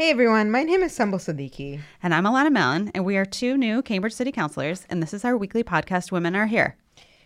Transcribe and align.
Hey 0.00 0.08
everyone, 0.08 0.50
my 0.50 0.62
name 0.62 0.82
is 0.82 0.96
Sumbul 0.96 1.18
Siddiqui. 1.18 1.78
And 2.02 2.14
I'm 2.14 2.24
Alanna 2.24 2.50
Mallon, 2.50 2.90
and 2.94 3.04
we 3.04 3.18
are 3.18 3.26
two 3.26 3.58
new 3.58 3.82
Cambridge 3.82 4.14
City 4.14 4.32
Councilors, 4.32 4.86
and 4.88 5.02
this 5.02 5.12
is 5.12 5.26
our 5.26 5.36
weekly 5.36 5.62
podcast, 5.62 6.10
Women 6.10 6.34
Are 6.34 6.46
Here. 6.46 6.78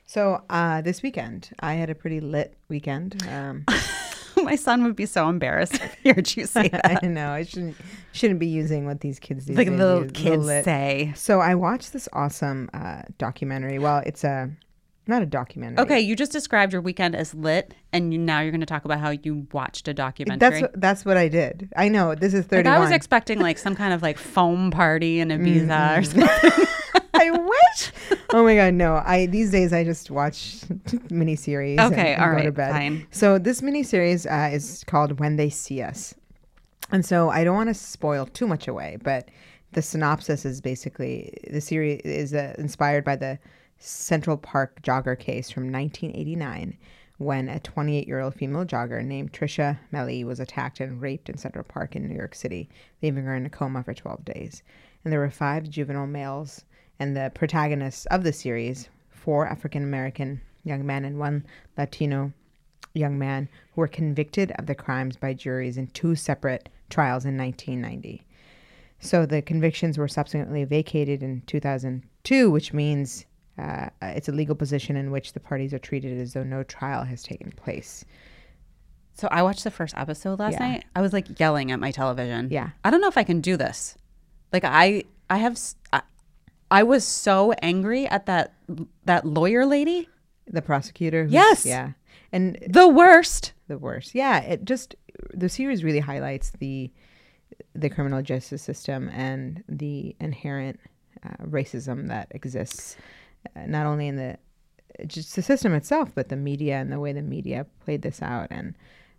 So 0.06 0.42
uh, 0.50 0.80
this 0.80 1.00
weekend, 1.00 1.50
I 1.60 1.74
had 1.74 1.88
a 1.88 1.94
pretty 1.94 2.18
lit 2.18 2.56
weekend. 2.68 3.24
Um, 3.28 3.64
My 4.42 4.56
son 4.56 4.82
would 4.82 4.96
be 4.96 5.06
so 5.06 5.28
embarrassed 5.28 5.74
if 5.74 5.94
he 6.02 6.08
heard 6.08 6.36
you 6.36 6.46
say 6.46 6.66
that. 6.72 7.04
I 7.04 7.06
know 7.06 7.30
I 7.30 7.44
shouldn't 7.44 7.76
shouldn't 8.10 8.40
be 8.40 8.48
using 8.48 8.86
what 8.86 9.02
these 9.02 9.20
kids 9.20 9.44
these 9.46 9.56
Like 9.56 9.68
the 9.68 10.10
kids 10.12 10.44
say. 10.44 11.12
So 11.14 11.38
I 11.38 11.54
watched 11.54 11.92
this 11.92 12.08
awesome 12.12 12.70
uh, 12.74 13.02
documentary. 13.18 13.78
Well, 13.78 14.02
it's 14.04 14.24
a 14.24 14.50
not 15.06 15.22
a 15.22 15.26
documentary. 15.26 15.84
Okay, 15.84 16.00
you 16.00 16.16
just 16.16 16.32
described 16.32 16.72
your 16.72 16.80
weekend 16.80 17.14
as 17.14 17.34
lit, 17.34 17.74
and 17.92 18.12
you, 18.12 18.18
now 18.18 18.40
you're 18.40 18.50
going 18.50 18.60
to 18.60 18.66
talk 18.66 18.84
about 18.84 19.00
how 19.00 19.10
you 19.10 19.46
watched 19.52 19.86
a 19.88 19.94
documentary. 19.94 20.38
That's 20.38 20.62
what, 20.62 20.80
that's 20.80 21.04
what 21.04 21.16
I 21.16 21.28
did. 21.28 21.70
I 21.76 21.88
know 21.88 22.14
this 22.14 22.32
is 22.32 22.44
like 22.44 22.50
thirty 22.50 22.68
I 22.68 22.78
one. 22.78 22.82
was 22.82 22.90
expecting 22.90 23.38
like 23.40 23.58
some 23.58 23.76
kind 23.76 23.92
of 23.92 24.02
like 24.02 24.18
foam 24.18 24.70
party 24.70 25.20
in 25.20 25.28
Ibiza 25.28 25.98
or 25.98 26.02
something. 26.02 26.66
I 27.14 27.30
wish. 27.30 28.18
Oh 28.30 28.42
my 28.42 28.56
god, 28.56 28.74
no! 28.74 28.96
I 29.04 29.26
these 29.26 29.50
days 29.50 29.72
I 29.72 29.84
just 29.84 30.10
watch 30.10 30.56
miniseries. 31.10 31.78
Okay, 31.78 32.14
and, 32.14 32.22
and 32.22 32.30
all 32.30 32.36
go 32.36 32.42
to 32.44 32.52
bed. 32.52 32.72
fine. 32.72 33.06
So 33.10 33.38
this 33.38 33.60
miniseries 33.60 34.26
uh, 34.26 34.54
is 34.54 34.84
called 34.86 35.20
When 35.20 35.36
They 35.36 35.50
See 35.50 35.82
Us, 35.82 36.14
and 36.90 37.04
so 37.04 37.28
I 37.28 37.44
don't 37.44 37.54
want 37.54 37.68
to 37.68 37.74
spoil 37.74 38.26
too 38.26 38.46
much 38.46 38.68
away, 38.68 38.98
but 39.02 39.28
the 39.72 39.82
synopsis 39.82 40.44
is 40.44 40.60
basically 40.60 41.36
the 41.50 41.60
series 41.60 42.00
is 42.04 42.32
uh, 42.32 42.54
inspired 42.58 43.04
by 43.04 43.16
the 43.16 43.38
Central 43.86 44.38
Park 44.38 44.80
jogger 44.80 45.18
case 45.18 45.50
from 45.50 45.70
1989. 45.70 46.78
When 47.18 47.50
a 47.50 47.60
28 47.60 48.08
year 48.08 48.20
old 48.20 48.34
female 48.34 48.64
jogger 48.64 49.04
named 49.04 49.32
Trisha 49.32 49.78
Meili 49.92 50.24
was 50.24 50.40
attacked 50.40 50.80
and 50.80 51.02
raped 51.02 51.28
in 51.28 51.36
Central 51.36 51.64
Park 51.64 51.94
in 51.94 52.08
New 52.08 52.16
York 52.16 52.34
City, 52.34 52.70
leaving 53.02 53.24
her 53.24 53.36
in 53.36 53.44
a 53.44 53.50
coma 53.50 53.82
for 53.82 53.92
12 53.92 54.24
days. 54.24 54.62
And 55.04 55.12
there 55.12 55.20
were 55.20 55.28
five 55.28 55.68
juvenile 55.68 56.06
males 56.06 56.64
and 56.98 57.14
the 57.14 57.30
protagonists 57.34 58.06
of 58.06 58.24
the 58.24 58.32
series, 58.32 58.88
four 59.10 59.46
African 59.46 59.82
American 59.82 60.40
young 60.64 60.86
men 60.86 61.04
and 61.04 61.18
one 61.18 61.44
Latino 61.76 62.32
young 62.94 63.18
man, 63.18 63.50
who 63.74 63.82
were 63.82 63.88
convicted 63.88 64.50
of 64.52 64.64
the 64.64 64.74
crimes 64.74 65.18
by 65.18 65.34
juries 65.34 65.76
in 65.76 65.88
two 65.88 66.14
separate 66.14 66.70
trials 66.88 67.26
in 67.26 67.36
1990. 67.36 68.24
So 68.98 69.26
the 69.26 69.42
convictions 69.42 69.98
were 69.98 70.08
subsequently 70.08 70.64
vacated 70.64 71.22
in 71.22 71.42
2002, 71.42 72.50
which 72.50 72.72
means 72.72 73.26
uh, 73.58 73.88
it's 74.02 74.28
a 74.28 74.32
legal 74.32 74.54
position 74.54 74.96
in 74.96 75.10
which 75.10 75.32
the 75.32 75.40
parties 75.40 75.72
are 75.72 75.78
treated 75.78 76.20
as 76.20 76.32
though 76.32 76.42
no 76.42 76.62
trial 76.64 77.04
has 77.04 77.22
taken 77.22 77.52
place. 77.52 78.04
So 79.14 79.28
I 79.30 79.42
watched 79.42 79.62
the 79.64 79.70
first 79.70 79.94
episode 79.96 80.38
last 80.40 80.54
Yeah. 80.54 80.68
night. 80.68 80.84
I 80.96 81.00
was 81.00 81.12
like 81.12 81.38
yelling 81.38 81.70
at 81.70 81.78
my 81.78 81.90
television. 81.92 82.48
Yeah. 82.50 82.70
I 82.84 82.90
don't 82.90 83.00
know 83.00 83.08
if 83.08 83.16
I 83.18 83.22
can 83.22 83.40
do 83.40 83.56
this. 83.56 83.96
Like 84.52 84.64
I, 84.64 85.04
I 85.30 85.36
have, 85.38 85.58
I 86.70 86.82
was 86.82 87.04
so 87.04 87.52
angry 87.62 88.06
at 88.08 88.26
that 88.26 88.54
that 89.04 89.24
lawyer 89.24 89.64
lady. 89.66 90.08
The 90.46 90.62
prosecutor. 90.62 91.22
who's- 91.24 91.32
Yes. 91.32 91.66
Yeah. 91.66 91.92
And 92.32 92.58
The 92.68 92.88
worst. 92.88 93.52
the 93.68 93.78
worst. 93.78 94.14
Yeah, 94.14 94.40
it 94.40 94.64
just 94.64 94.96
the 95.32 95.48
series 95.48 95.84
really 95.84 96.00
highlights 96.00 96.50
the 96.58 96.90
the 97.74 97.88
criminal 97.88 98.20
justice 98.22 98.62
system 98.62 99.08
and 99.10 99.62
the 99.68 100.16
inherent 100.20 100.80
uh, 101.24 101.36
racism 101.44 102.08
that 102.08 102.26
exists, 102.32 102.96
not 103.66 103.86
only 103.86 104.08
in 104.08 104.16
the 104.16 104.38
just 105.06 105.34
the 105.34 105.42
system 105.42 105.74
itself, 105.74 106.12
but 106.14 106.28
the 106.28 106.36
media 106.36 106.76
and 106.76 106.92
the 106.92 107.00
way 107.00 107.12
the 107.12 107.22
media 107.22 107.66
played 107.84 108.02
this 108.02 108.22
out 108.22 108.48
and. 108.50 108.74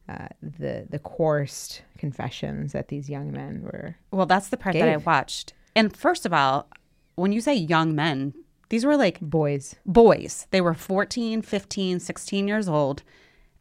Uh, 0.07 0.27
the 0.43 0.85
the 0.87 0.99
coerced 0.99 1.81
confessions 1.97 2.73
that 2.73 2.89
these 2.89 3.09
young 3.09 3.31
men 3.31 3.63
were 3.63 3.95
Well, 4.11 4.27
that's 4.27 4.49
the 4.49 4.55
part 4.55 4.73
that 4.75 4.87
I 4.87 4.97
watched. 4.97 5.53
And 5.75 5.97
first 5.97 6.27
of 6.27 6.33
all, 6.33 6.69
when 7.15 7.31
you 7.31 7.41
say 7.41 7.55
young 7.55 7.95
men, 7.95 8.35
these 8.69 8.85
were 8.85 8.97
like 8.97 9.19
boys. 9.19 9.75
boys. 9.85 10.47
They 10.51 10.61
were 10.61 10.73
14, 10.73 11.41
15, 11.41 11.99
16 11.99 12.47
years 12.47 12.67
old. 12.67 13.03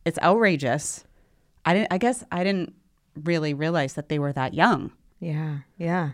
It's 0.04 0.18
outrageous. 0.20 1.04
I 1.64 1.74
didn't 1.74 1.92
I 1.92 1.98
guess 1.98 2.24
I 2.30 2.44
didn't 2.44 2.74
really 3.22 3.54
realize 3.54 3.94
that 3.94 4.08
they 4.08 4.18
were 4.18 4.32
that 4.32 4.54
young. 4.54 4.92
Yeah, 5.20 5.58
yeah. 5.78 6.10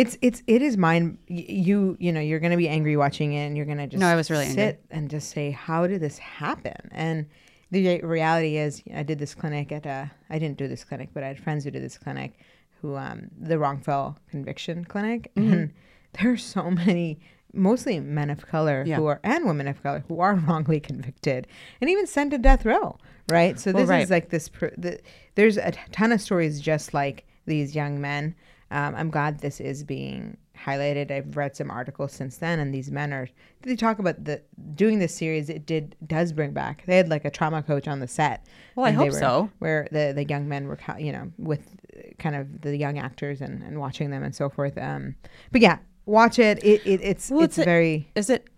It's 0.00 0.16
it's 0.22 0.42
it 0.46 0.62
is 0.62 0.76
mind 0.76 1.18
you 1.26 1.96
you 1.98 2.12
know 2.12 2.20
you're 2.20 2.38
gonna 2.40 2.56
be 2.56 2.68
angry 2.68 2.96
watching 2.96 3.32
it 3.32 3.46
and 3.46 3.56
you're 3.56 3.66
gonna 3.66 3.86
just 3.86 4.00
No, 4.00 4.06
I 4.06 4.14
was 4.14 4.30
really 4.30 4.46
sit 4.46 4.58
angry. 4.58 4.78
and 4.90 5.10
just 5.10 5.30
say 5.30 5.50
how 5.50 5.86
did 5.86 6.00
this 6.00 6.18
happen 6.18 6.76
and 6.92 7.26
the 7.70 8.00
reality 8.02 8.56
is 8.56 8.82
I 8.94 9.02
did 9.02 9.18
this 9.18 9.34
clinic 9.34 9.72
at 9.72 9.84
a 9.86 10.10
I 10.30 10.38
didn't 10.38 10.56
do 10.58 10.68
this 10.68 10.84
clinic 10.84 11.08
but 11.14 11.22
I 11.22 11.28
had 11.28 11.40
friends 11.40 11.64
who 11.64 11.70
did 11.70 11.82
this 11.82 11.98
clinic 11.98 12.34
who 12.80 12.96
um 12.96 13.28
the 13.40 13.58
wrongful 13.58 14.16
conviction 14.30 14.84
clinic 14.84 15.32
Mm-hmm. 15.36 15.52
and 15.52 15.72
there 16.14 16.30
are 16.32 16.36
so 16.36 16.70
many 16.70 17.18
mostly 17.52 17.98
men 17.98 18.30
of 18.30 18.46
color 18.46 18.84
Yeah. 18.86 18.96
who 18.96 19.06
are 19.06 19.20
and 19.24 19.46
women 19.46 19.66
of 19.66 19.82
color 19.82 20.04
who 20.06 20.20
are 20.20 20.34
wrongly 20.48 20.80
convicted 20.80 21.46
and 21.80 21.90
even 21.90 22.06
sent 22.06 22.30
to 22.30 22.38
death 22.38 22.64
row 22.64 22.98
right 23.30 23.58
so 23.58 23.72
Well, 23.72 23.82
this 23.82 23.90
right. 23.90 24.02
is 24.04 24.10
like 24.10 24.28
this 24.30 24.48
pr- 24.48 24.76
the, 24.78 25.00
there's 25.34 25.56
a 25.56 25.72
ton 25.90 26.12
of 26.12 26.20
stories 26.20 26.60
just 26.60 26.94
like 26.94 27.24
these 27.46 27.74
young 27.74 28.00
men 28.00 28.34
um, 28.70 28.94
i'm 28.94 29.10
glad 29.10 29.40
this 29.40 29.60
is 29.60 29.82
being 29.84 30.36
highlighted. 30.66 31.12
I've 31.12 31.36
read 31.36 31.54
some 31.54 31.70
articles 31.70 32.12
since 32.12 32.38
then 32.38 32.58
and 32.58 32.74
these 32.74 32.90
men 32.90 33.12
are 33.12 33.28
they 33.62 33.76
talk 33.76 34.00
about 34.00 34.24
the 34.24 34.42
doing 34.74 34.98
this 34.98 35.14
series 35.14 35.48
it 35.48 35.66
did 35.66 35.94
does 36.04 36.32
bring 36.32 36.50
back 36.52 36.82
they 36.86 36.96
had 36.96 37.08
like 37.08 37.24
a 37.24 37.30
trauma 37.30 37.62
coach 37.62 37.86
on 37.86 38.00
the 38.00 38.08
set. 38.08 38.44
Well, 38.74 38.84
I 38.84 38.90
hope 38.90 39.12
were- 39.12 39.18
so. 39.18 39.50
where 39.60 39.86
the 39.92 40.12
the 40.16 40.24
young 40.24 40.48
men 40.48 40.66
were 40.66 40.76
you 40.98 41.12
know 41.12 41.30
with 41.38 41.76
kind 42.18 42.34
of 42.34 42.60
the 42.62 42.76
young 42.76 42.98
actors 42.98 43.40
and, 43.40 43.62
and 43.62 43.78
watching 43.78 44.10
them 44.10 44.24
and 44.24 44.34
so 44.34 44.48
forth. 44.50 44.76
Um 44.76 45.14
but 45.52 45.60
yeah 45.60 45.78
watch 46.06 46.40
it. 46.40 46.58
It, 46.64 46.84
it 46.84 47.00
it's 47.02 47.30
Well, 47.30 47.42
it's 47.44 47.56
it's 47.56 47.62
a- 47.62 47.64
very 47.64 48.10
Is 48.16 48.28
it 48.28 48.48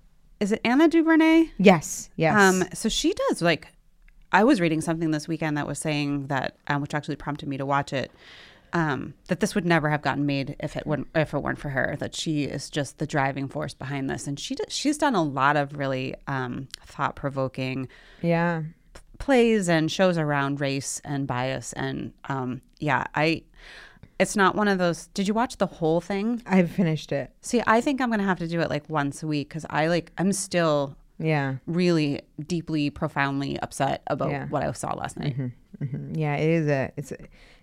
is 0.41 0.53
it 0.53 0.61
Ava 0.65 0.89
DuVernay? 0.89 1.51
yes 1.59 2.09
yes. 2.17 2.35
Um, 2.35 2.65
so 2.73 2.89
she 2.89 3.13
does 3.13 3.43
like 3.43 3.69
I 4.33 4.45
was 4.45 4.59
reading 4.61 4.81
something 4.81 5.11
this 5.11 5.29
weekend 5.29 5.59
that 5.59 5.67
was 5.67 5.79
saying 5.79 6.29
that, 6.29 6.57
um, 6.69 6.81
which 6.83 6.95
actually 6.95 7.17
prompted 7.17 7.49
me 7.49 7.57
to 7.59 7.67
watch 7.67 7.93
it, 7.93 8.13
um, 8.73 9.15
that 9.29 9.41
this 9.41 9.55
would 9.55 9.65
never 9.65 9.91
have 9.91 10.03
gotten 10.03 10.27
made 10.27 10.57
if 10.61 10.77
it 10.77 10.87
weren't 10.87 11.09
if 11.15 11.35
it 11.35 11.39
weren't 11.39 11.59
for 11.59 11.71
her. 11.71 11.97
That 11.99 12.15
she 12.15 12.45
is 12.45 12.71
just 12.71 12.99
the 12.99 13.07
driving 13.07 13.49
force 13.49 13.75
behind 13.75 14.09
this, 14.09 14.27
and 14.27 14.39
she 14.39 14.57
she's 14.69 14.99
done 14.99 15.15
a 15.15 15.23
lot 15.23 15.57
of 15.57 15.77
really 15.77 16.15
um, 16.27 16.69
thought 16.85 17.17
provoking 17.17 17.89
yeah 18.23 18.63
plays 19.19 19.69
and 19.69 19.93
shows 19.93 20.17
around 20.19 20.61
race 20.61 21.01
and 21.05 21.27
bias, 21.27 21.73
and 21.75 22.13
um, 22.29 22.63
yeah, 22.79 23.05
I. 23.15 23.43
It's 24.19 24.37
not 24.37 24.55
one 24.55 24.69
of 24.69 24.77
those. 24.77 25.07
Did 25.09 25.27
you 25.29 25.33
watch 25.33 25.57
the 25.57 25.67
whole 25.67 26.03
thing? 26.03 26.43
i've 26.45 26.71
finished 26.71 27.11
it 27.11 27.33
See, 27.41 27.63
I 27.67 27.81
think 27.81 28.03
I'm 28.03 28.11
gonna 28.11 28.23
have 28.23 28.39
to 28.41 28.49
do 28.49 28.61
it 28.61 28.69
like 28.69 28.89
once 28.91 29.23
a 29.23 29.27
week 29.27 29.49
because 29.49 29.65
I 29.71 29.87
like 29.87 30.13
I'm 30.19 30.33
still 30.35 30.95
yeah 31.23 31.57
really 31.67 32.23
deeply, 32.47 32.91
profoundly 32.91 33.59
upset 33.61 34.03
about 34.07 34.31
Yeah. 34.31 34.47
what 34.49 34.63
I 34.65 34.73
saw 34.73 34.95
last 34.95 35.19
night. 35.19 35.37
Mhm. 35.81 36.17
Yeah, 36.17 36.35
it 36.37 36.49
is 36.49 36.67
a 36.69 36.91
it's 36.97 37.13
a 37.13 37.17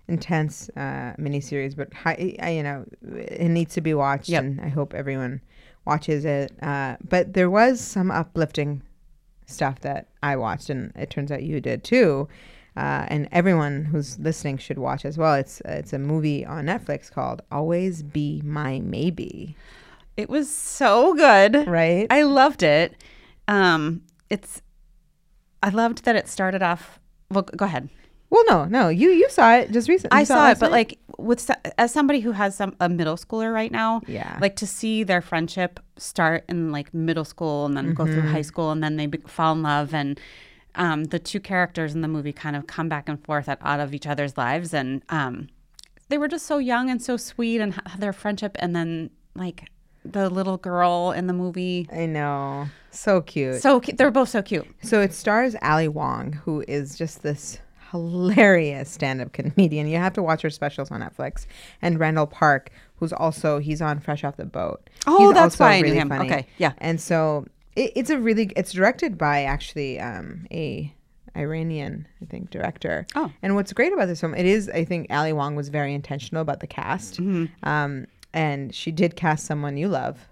intense 0.07 0.69
uh, 0.77 1.13
miniseries, 1.19 1.75
but 1.75 1.93
hi, 1.93 2.35
I, 2.41 2.51
you 2.51 2.63
know 2.63 2.85
it 3.03 3.49
needs 3.49 3.73
to 3.73 3.81
be 3.81 3.93
watched, 3.93 4.29
Yep. 4.29 4.43
and 4.43 4.61
I 4.61 4.69
hope 4.69 4.93
everyone 4.93 5.41
watches 5.85 6.23
it. 6.23 6.51
Uh, 6.61 6.95
but 7.07 7.33
there 7.33 7.49
was 7.49 7.81
some 7.81 8.09
uplifting 8.11 8.81
stuff 9.47 9.79
that 9.81 10.07
I 10.23 10.35
watched, 10.35 10.69
and 10.69 10.91
it 10.95 11.09
turns 11.09 11.31
out 11.31 11.43
you 11.43 11.59
did 11.59 11.83
too. 11.83 12.27
Uh, 12.75 13.05
and 13.09 13.27
everyone 13.31 13.85
who's 13.85 14.19
listening 14.19 14.57
should 14.59 14.77
watch 14.77 15.03
as 15.03 15.17
well. 15.17 15.33
It's 15.33 15.61
it's 15.65 15.93
a 15.93 15.99
movie 15.99 16.45
on 16.45 16.65
Netflix 16.67 17.09
called 17.11 17.41
"Always 17.51 18.03
Be 18.03 18.41
My 18.45 18.79
Maybe." 18.79 19.55
It 20.15 20.29
was 20.29 20.49
so 20.49 21.13
good. 21.15 21.67
Right? 21.67 22.07
I 22.09 22.23
loved 22.23 22.63
it. 22.63 22.93
Um, 23.47 24.01
it's 24.29 24.61
I 25.63 25.69
loved 25.69 26.05
that 26.05 26.15
it 26.15 26.27
started 26.27 26.61
off. 26.61 26.99
Well, 27.31 27.43
go 27.43 27.65
ahead. 27.65 27.89
well, 28.29 28.43
no, 28.49 28.65
no, 28.65 28.89
you 28.89 29.09
you 29.09 29.29
saw 29.29 29.55
it 29.55 29.71
just 29.71 29.87
recently. 29.89 30.15
I 30.15 30.21
You 30.21 30.25
saw 30.25 30.35
it, 30.35 30.49
last 30.49 30.59
but 30.59 30.71
like 30.71 30.99
with 31.17 31.49
as 31.77 31.91
somebody 31.91 32.19
who 32.19 32.31
has 32.31 32.55
some 32.55 32.75
a 32.79 32.87
middle 32.89 33.15
schooler 33.17 33.53
right 33.53 33.71
now, 33.71 34.01
Yeah. 34.07 34.37
like 34.41 34.55
to 34.57 34.67
see 34.67 35.03
their 35.03 35.21
friendship 35.21 35.79
start 35.97 36.43
in 36.47 36.71
like 36.71 36.93
middle 36.93 37.25
school 37.25 37.65
and 37.65 37.75
then 37.75 37.93
go 37.93 38.05
through 38.05 38.17
Mm-hmm. 38.23 38.31
high 38.31 38.41
school 38.43 38.71
and 38.71 38.83
then 38.83 38.97
they 38.97 39.07
be- 39.07 39.23
fall 39.27 39.53
in 39.53 39.63
love 39.63 39.93
and 39.93 40.19
um, 40.75 41.05
the 41.05 41.17
two 41.19 41.39
characters 41.39 41.95
in 41.95 42.01
the 42.01 42.07
movie 42.07 42.31
kind 42.33 42.55
of 42.55 42.67
come 42.67 42.87
back 42.87 43.09
and 43.09 43.23
forth 43.25 43.49
at, 43.49 43.57
out 43.63 43.79
of 43.79 43.93
each 43.95 44.05
other's 44.05 44.37
lives 44.37 44.73
and 44.75 45.01
um, 45.09 45.47
they 46.09 46.17
were 46.19 46.27
just 46.27 46.45
so 46.45 46.59
young 46.59 46.89
and 46.91 47.01
so 47.01 47.17
sweet 47.17 47.59
and 47.59 47.81
their 47.97 48.13
friendship 48.13 48.55
and 48.59 48.75
then 48.75 49.09
like 49.35 49.69
the 50.13 50.29
little 50.29 50.57
girl 50.57 51.11
in 51.11 51.27
the 51.27 51.33
movie 51.33 51.87
I 51.91 52.05
know, 52.05 52.67
so 52.91 53.21
cute. 53.21 53.61
so 53.61 53.79
cu- 53.79 53.93
they're 53.93 54.11
both 54.11 54.29
so 54.29 54.41
cute 54.41 54.67
So 54.83 55.01
it 55.01 55.13
stars 55.13 55.55
Ali 55.61 55.87
Wong, 55.87 56.33
who 56.33 56.63
is 56.67 56.97
just 56.97 57.23
this 57.23 57.59
hilarious 57.91 58.89
stand-up 58.89 59.31
comedian. 59.33 59.87
You 59.87 59.97
have 59.97 60.13
to 60.13 60.23
watch 60.23 60.41
her 60.41 60.49
specials 60.49 60.91
on 60.91 61.01
Netflix. 61.01 61.45
And 61.81 61.99
Randall 61.99 62.27
Park, 62.27 62.69
who's 62.97 63.13
also 63.13 63.59
he's 63.59 63.81
on 63.81 63.99
Fresh 63.99 64.23
Off 64.23 64.37
the 64.37 64.45
Boat. 64.45 64.89
Oh, 65.05 65.27
He's 65.27 65.33
that's 65.33 65.57
why 65.59 65.75
I 65.75 65.81
knew 65.81 65.93
him. 65.93 66.11
Okay, 66.11 66.47
yeah. 66.57 66.73
And 66.79 66.99
so 66.99 67.45
it, 67.75 67.93
it's 67.95 68.09
a 68.09 68.19
really 68.19 68.51
it's 68.55 68.71
directed 68.71 69.17
by 69.17 69.43
actually 69.43 69.99
um, 69.99 70.47
a 70.51 70.93
Iranian, 71.35 72.07
I 72.21 72.25
think, 72.25 72.49
director. 72.49 73.05
Oh. 73.15 73.31
And 73.41 73.55
what's 73.55 73.71
great 73.71 73.93
about 73.93 74.07
this 74.07 74.19
film, 74.19 74.33
it 74.33 74.45
is, 74.45 74.69
I 74.69 74.83
think, 74.83 75.07
Ali 75.11 75.33
Wong 75.33 75.55
was 75.55 75.69
very 75.69 75.93
intentional 75.93 76.41
about 76.41 76.59
the 76.61 76.67
cast. 76.67 77.19
Um, 77.19 78.07
and 78.33 78.73
she 78.73 78.91
did 78.91 79.15
cast 79.15 79.45
someone 79.45 79.77
you 79.77 79.87
love. 79.87 80.27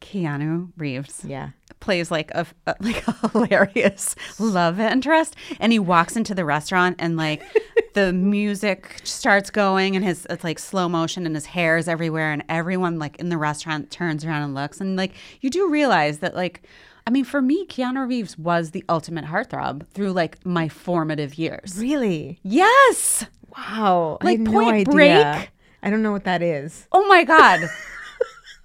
Keanu 0.00 0.70
Reeves 0.76 1.24
Yeah. 1.26 1.50
plays 1.80 2.10
like 2.10 2.30
a 2.32 2.46
like 2.80 3.06
a 3.08 3.28
hilarious 3.28 4.14
love 4.38 4.78
interest, 4.78 5.34
and 5.58 5.72
he 5.72 5.78
walks 5.78 6.16
into 6.16 6.34
the 6.34 6.44
restaurant 6.44 6.96
and 6.98 7.16
like 7.16 7.42
the 7.94 8.12
music 8.12 9.00
starts 9.04 9.50
going, 9.50 9.96
and 9.96 10.04
his 10.04 10.26
it's 10.28 10.44
like 10.44 10.58
slow 10.58 10.88
motion, 10.88 11.24
and 11.26 11.34
his 11.34 11.46
hair 11.46 11.76
is 11.78 11.88
everywhere, 11.88 12.30
and 12.32 12.44
everyone 12.48 12.98
like 12.98 13.16
in 13.16 13.30
the 13.30 13.38
restaurant 13.38 13.90
turns 13.90 14.24
around 14.24 14.42
and 14.42 14.54
looks, 14.54 14.80
and 14.80 14.96
like 14.96 15.12
you 15.40 15.50
do 15.50 15.68
realize 15.70 16.18
that 16.18 16.34
like. 16.34 16.62
I 17.08 17.12
mean, 17.12 17.24
for 17.24 17.40
me, 17.40 17.64
Keanu 17.66 18.08
Reeves 18.08 18.36
was 18.36 18.72
the 18.72 18.82
ultimate 18.88 19.24
heartthrob 19.26 19.86
through 19.90 20.10
like 20.10 20.44
my 20.44 20.68
formative 20.68 21.36
years. 21.38 21.76
Really? 21.78 22.40
Yes. 22.42 23.24
Wow. 23.56 24.18
Like 24.24 24.44
Point 24.44 24.88
no. 24.88 24.92
Break? 24.92 25.50
I 25.86 25.90
don't 25.90 26.02
know 26.02 26.10
what 26.12 26.24
that 26.24 26.42
is. 26.42 26.88
Oh 26.90 27.06
my 27.06 27.22
god. 27.24 27.60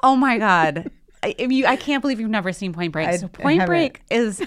oh 0.03 0.15
my 0.15 0.37
god. 0.39 0.89
I, 1.23 1.35
you, 1.37 1.67
I 1.67 1.75
can't 1.75 2.01
believe 2.01 2.19
you've 2.19 2.31
never 2.31 2.51
seen 2.51 2.73
Point 2.73 2.91
Break. 2.93 3.07
I- 3.07 3.17
so 3.17 3.27
Point. 3.27 3.65
Break 3.67 4.01
is 4.09 4.41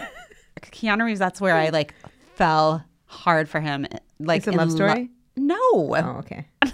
Keanu 0.60 1.04
Reeves. 1.04 1.20
That's 1.20 1.40
where 1.40 1.54
I 1.54 1.68
like 1.68 1.94
fell 2.34 2.84
hard 3.06 3.48
for 3.48 3.60
him. 3.60 3.86
Like 4.18 4.38
It's 4.38 4.48
a 4.48 4.52
love 4.52 4.70
lo- 4.70 4.74
story? 4.76 5.10
no, 5.36 5.56
Oh, 5.62 6.16
okay. 6.24 6.46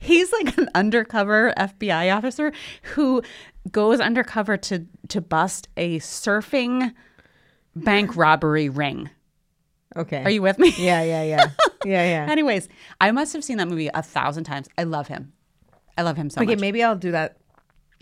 he's 0.00 0.32
like 0.32 0.56
an 0.58 0.68
undercover 0.74 1.52
FBI 1.56 2.14
officer 2.14 2.52
who 2.94 3.22
goes 3.70 4.00
undercover 4.00 4.56
to 4.56 4.86
to 5.08 5.20
bust 5.20 5.68
a 5.76 5.98
surfing 6.00 6.92
bank 7.76 8.16
robbery 8.16 8.68
ring. 8.68 9.10
Okay. 9.96 10.22
Are 10.24 10.30
you 10.30 10.42
with 10.42 10.58
me? 10.58 10.72
Yeah, 10.78 11.02
yeah, 11.02 11.22
yeah. 11.22 11.46
Yeah, 11.84 12.04
yeah. 12.26 12.26
Anyways, 12.30 12.68
I 13.00 13.10
must 13.10 13.32
have 13.32 13.44
seen 13.44 13.56
that 13.58 13.68
movie 13.68 13.88
a 13.92 14.02
thousand 14.02 14.44
times. 14.44 14.68
I 14.78 14.84
love 14.84 15.08
him. 15.08 15.32
I 15.98 16.02
love 16.02 16.16
him 16.16 16.30
so 16.30 16.40
much. 16.40 16.46
okay, 16.46 16.54
much. 16.54 16.60
maybe 16.60 16.82
I'll 16.82 16.96
do 16.96 17.10
that 17.12 17.36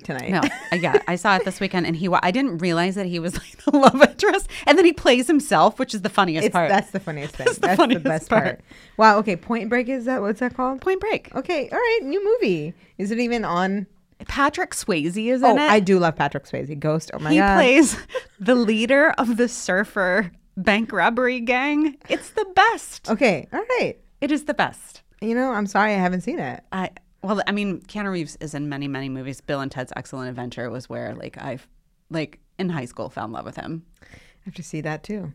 tonight. 0.05 0.31
No, 0.31 0.41
yeah, 0.77 1.03
I 1.09 1.17
saw 1.17 1.37
it 1.37 1.45
this 1.45 1.59
weekend, 1.61 1.87
and 1.87 1.97
he. 1.97 2.07
wa- 2.09 2.21
I 2.23 2.31
didn't 2.31 2.59
realize 2.59 2.95
that 2.95 3.07
he 3.07 3.19
was 3.19 3.35
like 3.37 3.65
the 3.65 3.77
love 3.77 4.01
interest, 4.01 4.49
and 4.67 4.79
then 4.79 4.85
he 4.85 4.93
plays 4.93 5.27
himself, 5.27 5.79
which 5.79 5.95
is 5.95 6.03
the 6.03 6.09
funniest 6.09 6.47
It's, 6.47 6.53
part. 6.53 6.69
that's 6.69 6.91
the 6.91 7.01
funniest 7.01 7.37
thing. 7.37 7.47
That's 7.47 7.59
the 7.59 7.77
funniest 7.77 8.05
best 8.05 8.29
part. 8.29 8.43
part. 8.45 8.61
Wow. 8.97 9.19
Okay. 9.19 9.37
Point 9.37 9.69
Break 9.69 9.89
is 9.89 10.05
that 10.05 10.21
what's 10.21 10.41
that 10.41 10.55
called? 10.55 10.81
Point 10.81 11.01
Break. 11.01 11.35
Okay. 11.35 11.69
All 11.69 11.79
right. 11.79 12.01
New 12.05 12.25
movie. 12.25 12.75
Is 12.99 13.11
it 13.11 13.19
even 13.19 13.45
on? 13.45 13.87
Patrick 14.27 14.73
Swayze 14.73 15.17
is 15.33 15.45
Oh, 15.45 15.51
in 15.53 15.59
it. 15.59 15.71
I 15.71 15.79
do 15.79 16.01
love 16.01 16.17
Patrick 16.17 16.45
Swayze. 16.45 16.77
Ghost. 16.81 17.13
Oh 17.15 17.19
my 17.21 17.25
God. 17.27 17.31
he 17.33 17.39
god. 17.39 17.55
plays 17.57 17.97
the 18.41 18.57
leader 18.57 19.11
of 19.17 19.37
the 19.37 19.47
surfer 19.49 20.33
bank 20.59 20.93
robbery 20.93 21.41
gang. 21.41 21.97
It's 22.09 22.31
the 22.31 22.45
best. 22.55 23.09
Okay. 23.11 23.49
All 23.53 23.65
right. 23.79 23.99
It 24.21 24.31
is 24.31 24.45
the 24.45 24.55
best. 24.55 25.03
You 25.21 25.35
know, 25.35 25.53
I'm 25.53 25.67
sorry 25.67 25.95
I 25.95 25.99
haven't 25.99 26.21
seen 26.21 26.39
it. 26.39 26.63
I 26.71 26.91
well, 27.23 27.43
I 27.47 27.53
mean, 27.53 27.81
Keanu 27.83 28.13
Reeves 28.13 28.37
is 28.41 28.55
in 28.55 28.69
many, 28.69 28.87
many 28.87 29.09
movies. 29.09 29.41
Bill 29.41 29.61
and 29.61 29.71
Ted's 29.71 29.93
Excellent 29.97 30.29
Adventure 30.29 30.71
was 30.71 30.89
where, 30.89 31.17
like, 31.17 31.37
I've 31.37 31.67
like, 32.11 32.39
in 32.59 32.69
high 32.69 32.85
school, 32.85 33.09
fell 33.09 33.25
in 33.25 33.33
love 33.33 33.45
with 33.45 33.57
him. 33.57 33.85
I 34.03 34.07
have 34.45 34.55
to 34.55 34.63
see 34.63 34.81
that 34.83 35.03
too. 35.03 35.33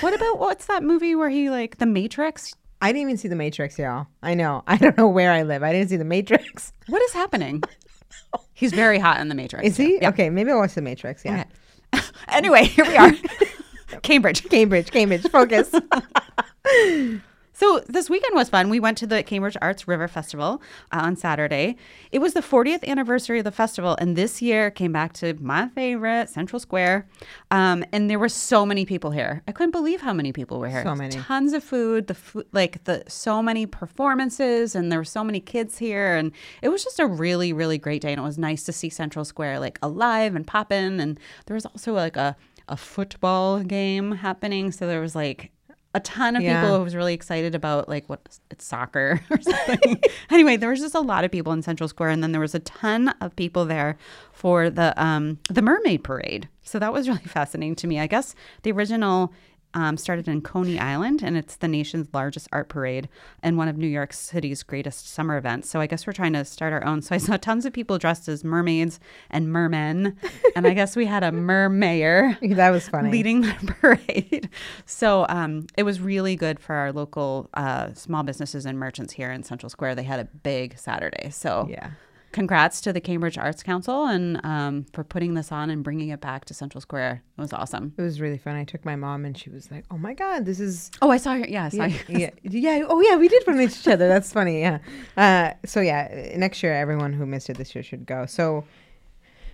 What 0.00 0.14
about 0.14 0.38
what's 0.38 0.66
that 0.66 0.82
movie 0.82 1.14
where 1.14 1.28
he 1.28 1.50
like 1.50 1.78
The 1.78 1.86
Matrix? 1.86 2.54
I 2.80 2.92
didn't 2.92 3.02
even 3.02 3.16
see 3.16 3.28
The 3.28 3.36
Matrix, 3.36 3.78
y'all. 3.78 4.06
I 4.22 4.34
know. 4.34 4.62
I 4.66 4.76
don't 4.76 4.96
know 4.96 5.08
where 5.08 5.32
I 5.32 5.42
live. 5.42 5.62
I 5.62 5.72
didn't 5.72 5.90
see 5.90 5.96
The 5.96 6.04
Matrix. 6.04 6.72
What 6.88 7.02
is 7.02 7.12
happening? 7.12 7.64
He's 8.54 8.72
very 8.72 9.00
hot 9.00 9.20
in 9.20 9.28
The 9.28 9.34
Matrix. 9.34 9.66
Is 9.66 9.76
he? 9.76 9.98
Yeah. 10.00 10.10
Okay. 10.10 10.30
Maybe 10.30 10.52
I'll 10.52 10.58
watch 10.58 10.74
The 10.74 10.82
Matrix. 10.82 11.24
Yeah. 11.24 11.44
Okay. 11.94 12.06
anyway, 12.28 12.64
here 12.64 12.84
we 12.84 12.96
are. 12.96 13.12
Cambridge. 14.06 14.48
Cambridge. 14.48 14.90
Cambridge. 14.90 15.28
Focus. 15.28 15.74
So 17.58 17.80
this 17.88 18.10
weekend 18.10 18.34
was 18.34 18.50
fun. 18.50 18.68
We 18.68 18.80
went 18.80 18.98
to 18.98 19.06
the 19.06 19.22
Cambridge 19.22 19.56
Arts 19.62 19.88
River 19.88 20.08
Festival 20.08 20.60
uh, 20.92 20.98
on 21.00 21.16
Saturday. 21.16 21.76
It 22.12 22.18
was 22.18 22.34
the 22.34 22.42
40th 22.42 22.86
anniversary 22.86 23.38
of 23.38 23.44
the 23.44 23.50
festival, 23.50 23.96
and 23.98 24.14
this 24.14 24.42
year 24.42 24.70
came 24.70 24.92
back 24.92 25.14
to 25.14 25.32
my 25.40 25.68
favorite, 25.68 26.28
Central 26.28 26.60
Square. 26.60 27.08
Um, 27.50 27.82
and 27.92 28.10
there 28.10 28.18
were 28.18 28.28
so 28.28 28.66
many 28.66 28.84
people 28.84 29.10
here. 29.10 29.42
I 29.48 29.52
couldn't 29.52 29.70
believe 29.70 30.02
how 30.02 30.12
many 30.12 30.34
people 30.34 30.60
were 30.60 30.68
here. 30.68 30.82
So 30.82 30.94
many. 30.94 31.16
tons 31.16 31.54
of 31.54 31.64
food. 31.64 32.08
The 32.08 32.14
food, 32.14 32.46
like 32.52 32.84
the 32.84 33.04
so 33.08 33.42
many 33.42 33.64
performances, 33.64 34.74
and 34.74 34.92
there 34.92 34.98
were 34.98 35.04
so 35.04 35.24
many 35.24 35.40
kids 35.40 35.78
here, 35.78 36.14
and 36.14 36.32
it 36.60 36.68
was 36.68 36.84
just 36.84 37.00
a 37.00 37.06
really, 37.06 37.54
really 37.54 37.78
great 37.78 38.02
day. 38.02 38.12
And 38.12 38.20
it 38.20 38.24
was 38.24 38.36
nice 38.36 38.64
to 38.64 38.72
see 38.74 38.90
Central 38.90 39.24
Square 39.24 39.60
like 39.60 39.78
alive 39.80 40.36
and 40.36 40.46
popping. 40.46 41.00
And 41.00 41.18
there 41.46 41.54
was 41.54 41.64
also 41.64 41.94
like 41.94 42.18
a 42.18 42.36
a 42.68 42.76
football 42.76 43.60
game 43.60 44.12
happening, 44.12 44.72
so 44.72 44.86
there 44.86 45.00
was 45.00 45.14
like 45.14 45.50
a 45.94 46.00
ton 46.00 46.36
of 46.36 46.42
Yeah. 46.42 46.60
people 46.60 46.76
who 46.76 46.84
was 46.84 46.94
really 46.94 47.14
excited 47.14 47.54
about 47.54 47.88
like 47.88 48.06
what 48.08 48.20
it's 48.50 48.64
soccer 48.64 49.20
or 49.30 49.40
something. 49.40 49.98
anyway, 50.30 50.56
there 50.58 50.68
was 50.70 50.80
just 50.80 50.94
a 50.94 51.00
lot 51.00 51.24
of 51.24 51.30
people 51.30 51.52
in 51.52 51.62
Central 51.62 51.88
Square, 51.88 52.10
and 52.10 52.22
then 52.22 52.32
there 52.32 52.40
was 52.40 52.54
a 52.54 52.58
ton 52.60 53.08
of 53.20 53.34
people 53.36 53.64
there 53.64 53.96
for 54.32 54.68
the 54.68 54.92
um, 55.02 55.38
the 55.48 55.62
Mermaid 55.62 56.04
Parade. 56.04 56.48
So 56.62 56.78
that 56.78 56.92
was 56.92 57.08
really 57.08 57.20
fascinating 57.26 57.76
to 57.76 57.86
me. 57.86 57.98
I 57.98 58.06
guess 58.06 58.34
the 58.62 58.72
original 58.72 59.32
um, 59.74 59.96
started 59.96 60.26
in 60.28 60.40
Coney 60.40 60.78
Island, 60.78 61.22
and 61.22 61.36
it's 61.36 61.56
the 61.56 61.68
nation's 61.68 62.08
largest 62.14 62.48
art 62.52 62.68
parade 62.68 63.08
and 63.42 63.58
one 63.58 63.68
of 63.68 63.76
New 63.76 63.86
York 63.86 64.12
City's 64.12 64.62
greatest 64.62 65.08
summer 65.08 65.36
events. 65.36 65.68
So 65.68 65.80
I 65.80 65.86
guess 65.86 66.06
we're 66.06 66.12
trying 66.14 66.32
to 66.32 66.44
start 66.44 66.72
our 66.72 66.84
own. 66.84 67.02
So 67.02 67.14
I 67.14 67.18
saw 67.18 67.36
tons 67.36 67.66
of 67.66 67.72
people 67.72 67.98
dressed 67.98 68.26
as 68.28 68.42
mermaids 68.42 68.98
and 69.30 69.50
mermen, 69.52 70.16
and 70.54 70.66
I 70.66 70.72
guess 70.72 70.96
we 70.96 71.04
had 71.06 71.22
a 71.22 71.30
mermayor 71.32 72.38
that 72.54 72.70
was 72.70 72.88
funny. 72.88 73.10
leading 73.10 73.42
the 73.42 73.74
parade. 73.80 74.48
So 74.86 75.26
um, 75.28 75.66
it 75.76 75.82
was 75.82 76.00
really 76.00 76.36
good 76.36 76.58
for 76.58 76.74
our 76.74 76.92
local 76.92 77.50
uh, 77.54 77.92
small 77.94 78.22
businesses 78.22 78.64
and 78.66 78.78
merchants 78.78 79.12
here 79.12 79.30
in 79.30 79.42
Central 79.42 79.68
Square. 79.68 79.96
They 79.96 80.04
had 80.04 80.20
a 80.20 80.24
big 80.24 80.78
Saturday. 80.78 81.30
So 81.30 81.66
Yeah. 81.68 81.90
Congrats 82.36 82.82
to 82.82 82.92
the 82.92 83.00
Cambridge 83.00 83.38
Arts 83.38 83.62
Council 83.62 84.04
and 84.04 84.38
um, 84.44 84.84
for 84.92 85.02
putting 85.02 85.32
this 85.32 85.50
on 85.50 85.70
and 85.70 85.82
bringing 85.82 86.10
it 86.10 86.20
back 86.20 86.44
to 86.44 86.52
Central 86.52 86.82
Square. 86.82 87.22
It 87.38 87.40
was 87.40 87.50
awesome. 87.50 87.94
It 87.96 88.02
was 88.02 88.20
really 88.20 88.36
fun. 88.36 88.56
I 88.56 88.64
took 88.64 88.84
my 88.84 88.94
mom 88.94 89.24
and 89.24 89.36
she 89.38 89.48
was 89.48 89.70
like, 89.70 89.86
"Oh 89.90 89.96
my 89.96 90.12
god, 90.12 90.44
this 90.44 90.60
is 90.60 90.90
Oh, 91.00 91.10
I 91.10 91.16
saw 91.16 91.32
her. 91.32 91.46
Yeah, 91.48 91.64
I 91.64 91.68
saw 91.70 91.86
yeah, 91.86 91.98
yeah, 92.08 92.30
yeah. 92.42 92.84
Oh 92.90 93.00
yeah, 93.00 93.16
we 93.16 93.28
did 93.28 93.42
run 93.46 93.58
into 93.58 93.74
each 93.74 93.88
other. 93.88 94.06
That's 94.06 94.30
funny. 94.30 94.60
Yeah. 94.60 94.80
Uh, 95.16 95.52
so 95.64 95.80
yeah, 95.80 96.34
next 96.36 96.62
year, 96.62 96.74
everyone 96.74 97.14
who 97.14 97.24
missed 97.24 97.48
it 97.48 97.56
this 97.56 97.74
year 97.74 97.82
should 97.82 98.04
go. 98.04 98.26
So 98.26 98.66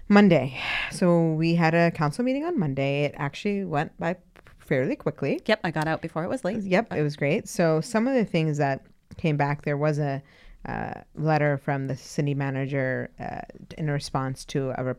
Monday. 0.08 0.58
So 0.90 1.34
we 1.34 1.54
had 1.54 1.74
a 1.74 1.92
council 1.92 2.24
meeting 2.24 2.44
on 2.44 2.58
Monday. 2.58 3.04
It 3.04 3.14
actually 3.16 3.64
went 3.64 3.96
by 4.00 4.16
fairly 4.58 4.96
quickly. 4.96 5.40
Yep, 5.46 5.60
I 5.62 5.70
got 5.70 5.86
out 5.86 6.02
before 6.02 6.24
it 6.24 6.28
was 6.28 6.44
late. 6.44 6.64
Yep, 6.64 6.92
it 6.92 7.02
was 7.02 7.14
great. 7.14 7.48
So 7.48 7.80
some 7.80 8.08
of 8.08 8.14
the 8.14 8.24
things 8.24 8.58
that 8.58 8.84
came 9.18 9.36
back, 9.36 9.62
there 9.62 9.76
was 9.76 10.00
a 10.00 10.20
uh, 10.66 10.94
letter 11.14 11.58
from 11.58 11.86
the 11.86 11.96
city 11.96 12.34
manager 12.34 13.10
uh, 13.18 13.40
in 13.78 13.90
response 13.90 14.44
to 14.44 14.70
a, 14.70 14.96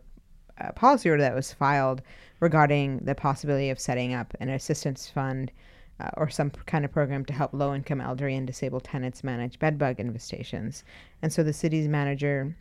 a 0.58 0.74
policy 0.74 1.10
order 1.10 1.22
that 1.22 1.36
was 1.36 1.54
filed 1.54 2.02
regarding 2.40 2.98
the 3.00 3.16
possibility 3.16 3.70
of 3.70 3.80
setting 3.80 4.14
up 4.14 4.34
an 4.40 4.50
assistance 4.50 5.10
fund 5.10 5.52
uh, 6.00 6.10
or 6.18 6.30
some 6.30 6.50
kind 6.50 6.84
of 6.84 6.92
program 6.92 7.24
to 7.24 7.34
help 7.34 7.54
low-income 7.54 8.02
elderly 8.02 8.36
and 8.36 8.48
disabled 8.48 8.84
tenants 8.84 9.24
manage 9.24 9.60
bedbug 9.60 9.98
infestations. 9.98 10.84
And 11.22 11.32
so 11.32 11.44
the 11.44 11.54
city's 11.54 11.88
manager 11.88 12.56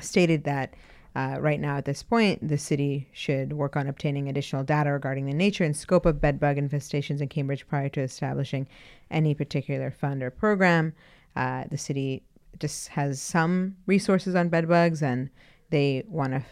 stated 0.00 0.44
that 0.44 0.74
uh, 1.14 1.36
right 1.40 1.60
now, 1.60 1.76
at 1.76 1.84
this 1.84 2.02
point, 2.02 2.46
the 2.46 2.58
city 2.58 3.08
should 3.12 3.52
work 3.52 3.76
on 3.76 3.88
obtaining 3.88 4.28
additional 4.28 4.62
data 4.62 4.92
regarding 4.92 5.26
the 5.26 5.32
nature 5.32 5.64
and 5.64 5.76
scope 5.76 6.06
of 6.06 6.20
bedbug 6.20 6.56
infestations 6.56 7.20
in 7.20 7.28
Cambridge 7.28 7.66
prior 7.66 7.88
to 7.88 8.00
establishing 8.00 8.68
any 9.10 9.34
particular 9.34 9.90
fund 9.90 10.22
or 10.22 10.30
program. 10.30 10.92
Uh, 11.38 11.62
the 11.70 11.78
city 11.78 12.22
just 12.58 12.88
has 12.88 13.22
some 13.22 13.76
resources 13.86 14.34
on 14.34 14.48
bedbugs, 14.48 15.02
and 15.02 15.30
they 15.70 16.02
want 16.08 16.32
to, 16.32 16.42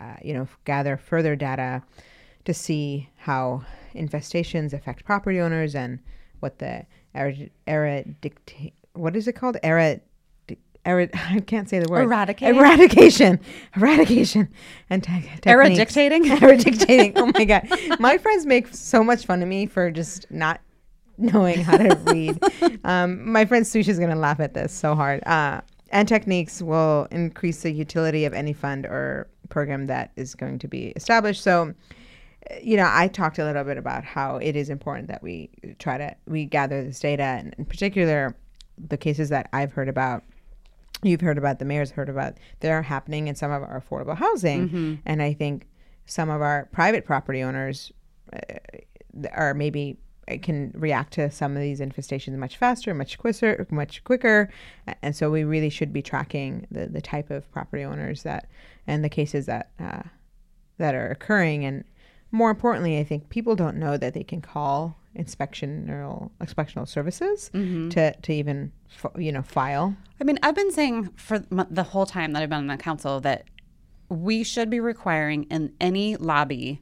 uh, 0.00 0.14
you 0.22 0.32
know, 0.32 0.46
gather 0.64 0.96
further 0.96 1.34
data 1.34 1.82
to 2.44 2.54
see 2.54 3.08
how 3.16 3.64
infestations 3.92 4.72
affect 4.72 5.04
property 5.04 5.40
owners 5.40 5.74
and 5.74 5.98
what 6.38 6.58
the 6.60 6.86
era, 7.12 7.34
era 7.66 8.04
dictate. 8.20 8.74
What 8.92 9.16
is 9.16 9.26
it 9.26 9.32
called? 9.32 9.56
Era. 9.64 10.00
Era, 10.84 11.08
I 11.14 11.40
can't 11.40 11.68
say 11.68 11.80
the 11.80 11.90
word. 11.90 12.02
Eradicate? 12.04 12.54
Eradication. 12.54 13.40
Eradication. 13.76 14.48
And 14.88 15.02
te- 15.02 15.28
Era 15.44 15.64
techniques. 15.64 15.94
dictating? 15.94 16.30
Era 16.42 16.56
dictating. 16.56 17.14
Oh 17.16 17.32
my 17.34 17.44
God. 17.44 17.66
My 17.98 18.16
friends 18.18 18.46
make 18.46 18.68
so 18.72 19.02
much 19.02 19.26
fun 19.26 19.42
of 19.42 19.48
me 19.48 19.66
for 19.66 19.90
just 19.90 20.30
not 20.30 20.60
knowing 21.18 21.62
how 21.62 21.76
to 21.76 21.94
read. 22.06 22.38
um, 22.84 23.30
my 23.30 23.44
friend 23.44 23.64
Sushi's 23.64 23.98
going 23.98 24.10
to 24.10 24.16
laugh 24.16 24.40
at 24.40 24.54
this 24.54 24.72
so 24.72 24.94
hard. 24.94 25.22
Uh, 25.26 25.60
and 25.90 26.08
techniques 26.08 26.60
will 26.60 27.06
increase 27.10 27.62
the 27.62 27.70
utility 27.70 28.24
of 28.24 28.34
any 28.34 28.52
fund 28.52 28.86
or 28.86 29.28
program 29.48 29.86
that 29.86 30.10
is 30.16 30.34
going 30.34 30.58
to 30.58 30.68
be 30.68 30.88
established. 30.88 31.42
So, 31.42 31.74
you 32.60 32.76
know, 32.76 32.88
I 32.90 33.08
talked 33.08 33.38
a 33.38 33.44
little 33.44 33.64
bit 33.64 33.78
about 33.78 34.04
how 34.04 34.36
it 34.36 34.56
is 34.56 34.68
important 34.68 35.08
that 35.08 35.22
we 35.22 35.50
try 35.78 35.98
to 35.98 36.14
we 36.26 36.44
gather 36.44 36.82
this 36.82 37.00
data, 37.00 37.22
and 37.22 37.54
in 37.58 37.64
particular, 37.64 38.36
the 38.76 38.96
cases 38.96 39.28
that 39.30 39.48
I've 39.52 39.72
heard 39.72 39.88
about. 39.88 40.24
You've 41.02 41.20
heard 41.20 41.38
about 41.38 41.58
the 41.58 41.64
mayor's 41.66 41.90
heard 41.90 42.08
about. 42.08 42.38
They're 42.60 42.82
happening 42.82 43.28
in 43.28 43.34
some 43.34 43.52
of 43.52 43.62
our 43.62 43.80
affordable 43.80 44.16
housing, 44.16 45.02
and 45.06 45.22
I 45.22 45.34
think 45.34 45.66
some 46.06 46.30
of 46.30 46.40
our 46.40 46.68
private 46.72 47.04
property 47.04 47.42
owners, 47.42 47.92
uh, 48.32 48.54
are 49.32 49.54
maybe 49.54 49.98
it 50.28 50.42
can 50.42 50.72
react 50.74 51.12
to 51.14 51.30
some 51.30 51.56
of 51.56 51.62
these 51.62 51.80
infestations 51.80 52.36
much 52.36 52.56
faster, 52.56 52.92
much 52.94 53.18
quicker, 53.18 53.66
much 53.70 54.02
quicker, 54.04 54.50
and 55.02 55.14
so 55.14 55.30
we 55.30 55.44
really 55.44 55.70
should 55.70 55.92
be 55.92 56.02
tracking 56.02 56.66
the 56.70 56.86
the 56.86 57.00
type 57.00 57.30
of 57.30 57.50
property 57.52 57.84
owners 57.84 58.22
that 58.24 58.48
and 58.86 59.04
the 59.04 59.08
cases 59.08 59.46
that 59.46 59.70
uh, 59.78 60.02
that 60.78 60.94
are 60.94 61.08
occurring, 61.08 61.64
and 61.64 61.84
more 62.32 62.50
importantly, 62.50 62.98
I 62.98 63.04
think 63.04 63.28
people 63.28 63.54
don't 63.56 63.76
know 63.76 63.96
that 63.96 64.14
they 64.14 64.24
can 64.24 64.40
call 64.40 64.96
inspectional 65.16 66.30
inspectional 66.40 66.88
services 66.88 67.50
to 67.90 68.12
to 68.12 68.32
even 68.32 68.72
you 69.16 69.32
know 69.32 69.42
file. 69.42 69.96
I 70.20 70.24
mean, 70.24 70.38
I've 70.42 70.54
been 70.56 70.72
saying 70.72 71.10
for 71.16 71.38
the 71.38 71.82
whole 71.82 72.06
time 72.06 72.32
that 72.32 72.42
I've 72.42 72.50
been 72.50 72.58
on 72.58 72.66
the 72.66 72.76
council 72.76 73.20
that 73.20 73.44
we 74.08 74.44
should 74.44 74.70
be 74.70 74.80
requiring 74.80 75.44
in 75.44 75.72
any 75.80 76.16
lobby 76.16 76.80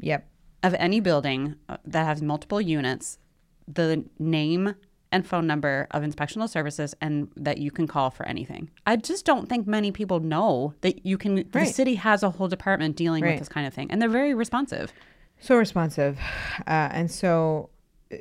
Yep. 0.00 0.27
Of 0.62 0.74
any 0.74 1.00
building 1.00 1.56
uh, 1.68 1.76
that 1.84 2.04
has 2.04 2.22
multiple 2.22 2.60
units 2.60 3.18
the 3.66 4.04
name 4.18 4.74
and 5.12 5.26
phone 5.26 5.46
number 5.46 5.86
of 5.90 6.02
inspectional 6.02 6.48
services 6.48 6.94
and 7.00 7.28
that 7.36 7.58
you 7.58 7.70
can 7.70 7.86
call 7.86 8.10
for 8.10 8.26
anything. 8.26 8.70
I 8.86 8.96
just 8.96 9.24
don't 9.24 9.48
think 9.48 9.66
many 9.66 9.90
people 9.92 10.20
know 10.20 10.74
that 10.82 11.04
you 11.06 11.16
can 11.18 11.48
the 11.50 11.64
city 11.66 11.94
has 11.96 12.22
a 12.22 12.30
whole 12.30 12.48
department 12.48 12.96
dealing 12.96 13.22
Right. 13.22 13.32
with 13.32 13.38
this 13.40 13.48
kind 13.48 13.66
of 13.66 13.72
thing 13.74 13.90
and 13.90 14.00
they're 14.02 14.08
very 14.08 14.34
responsive. 14.34 14.92
so 15.40 15.56
responsive 15.56 16.18
uh, 16.66 16.88
and 16.92 17.10
so 17.10 17.70
uh, 18.12 18.16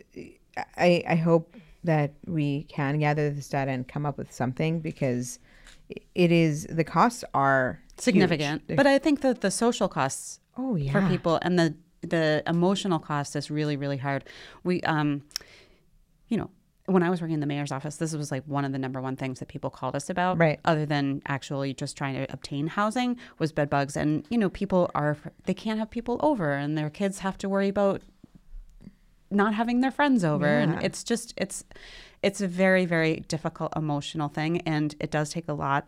I, 0.77 1.03
I 1.07 1.15
hope 1.15 1.55
that 1.83 2.13
we 2.25 2.63
can 2.63 2.99
gather 2.99 3.29
this 3.29 3.47
data 3.49 3.71
and 3.71 3.87
come 3.87 4.05
up 4.05 4.17
with 4.17 4.31
something 4.33 4.79
because 4.81 5.39
it 6.15 6.31
is 6.31 6.65
the 6.69 6.83
costs 6.83 7.23
are. 7.33 7.81
Significant. 7.97 8.63
But 8.75 8.85
I 8.87 8.97
think 8.99 9.21
that 9.21 9.41
the 9.41 9.49
social 9.51 9.87
costs 9.87 10.39
oh 10.57 10.75
yeah 10.75 10.91
for 10.91 11.01
people 11.07 11.39
and 11.41 11.57
the 11.57 11.75
the 12.01 12.43
emotional 12.47 12.99
cost 12.99 13.35
is 13.35 13.49
really 13.49 13.77
really 13.77 13.97
hard. 13.97 14.23
We 14.63 14.81
um 14.81 15.23
you 16.27 16.37
know 16.37 16.49
when 16.85 17.03
i 17.03 17.09
was 17.09 17.19
working 17.19 17.33
in 17.33 17.41
the 17.41 17.45
mayor's 17.45 17.71
office 17.71 17.97
this 17.97 18.13
was 18.13 18.31
like 18.31 18.43
one 18.45 18.63
of 18.63 18.71
the 18.71 18.79
number 18.79 19.01
one 19.01 19.17
things 19.17 19.39
that 19.39 19.47
people 19.47 19.69
called 19.69 19.95
us 19.95 20.09
about. 20.09 20.37
Right. 20.37 20.59
other 20.63 20.85
than 20.85 21.21
actually 21.27 21.73
just 21.73 21.97
trying 21.97 22.15
to 22.15 22.31
obtain 22.31 22.67
housing 22.67 23.17
was 23.39 23.51
bed 23.51 23.69
bugs. 23.69 23.97
And 23.97 24.25
you 24.29 24.37
know 24.37 24.49
people 24.49 24.89
are 24.95 25.17
they 25.45 25.53
can't 25.53 25.79
have 25.79 25.89
people 25.89 26.19
over 26.21 26.53
and 26.53 26.77
their 26.77 26.89
kids 26.89 27.19
have 27.19 27.37
to 27.39 27.49
worry 27.49 27.67
about 27.67 28.01
not 29.29 29.53
having 29.53 29.81
their 29.81 29.91
friends 29.91 30.23
over. 30.23 30.45
Yeah. 30.45 30.61
and 30.61 30.83
it's 30.83 31.03
just 31.03 31.33
it's 31.35 31.65
it's 32.23 32.39
a 32.41 32.47
very 32.47 32.85
very 32.85 33.17
difficult 33.27 33.73
emotional 33.75 34.29
thing. 34.29 34.61
And 34.61 34.95
it 34.99 35.11
does 35.11 35.29
take 35.29 35.47
a 35.49 35.53
lot 35.53 35.87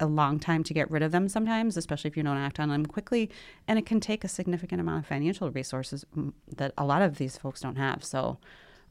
a 0.00 0.06
long 0.06 0.38
time 0.38 0.62
to 0.64 0.74
get 0.74 0.90
rid 0.90 1.02
of 1.02 1.12
them 1.12 1.28
sometimes, 1.28 1.76
especially 1.76 2.08
if 2.08 2.16
you 2.16 2.22
don't 2.22 2.36
act 2.36 2.58
on 2.60 2.68
them 2.68 2.86
quickly. 2.86 3.30
And 3.66 3.78
it 3.78 3.86
can 3.86 4.00
take 4.00 4.24
a 4.24 4.28
significant 4.28 4.80
amount 4.80 5.00
of 5.00 5.06
financial 5.06 5.50
resources 5.50 6.04
mm, 6.16 6.32
that 6.56 6.72
a 6.78 6.84
lot 6.84 7.02
of 7.02 7.18
these 7.18 7.36
folks 7.36 7.60
don't 7.60 7.76
have. 7.76 8.04
So, 8.04 8.38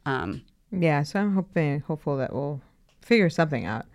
um, 0.06 0.44
yeah 0.70 1.02
so 1.02 1.18
i'm 1.22 1.34
hoping 1.34 1.80
hopeful 1.80 2.18
that 2.18 2.34
we'll 2.34 2.60
figure 3.02 3.30
something 3.30 3.64
out 3.66 3.86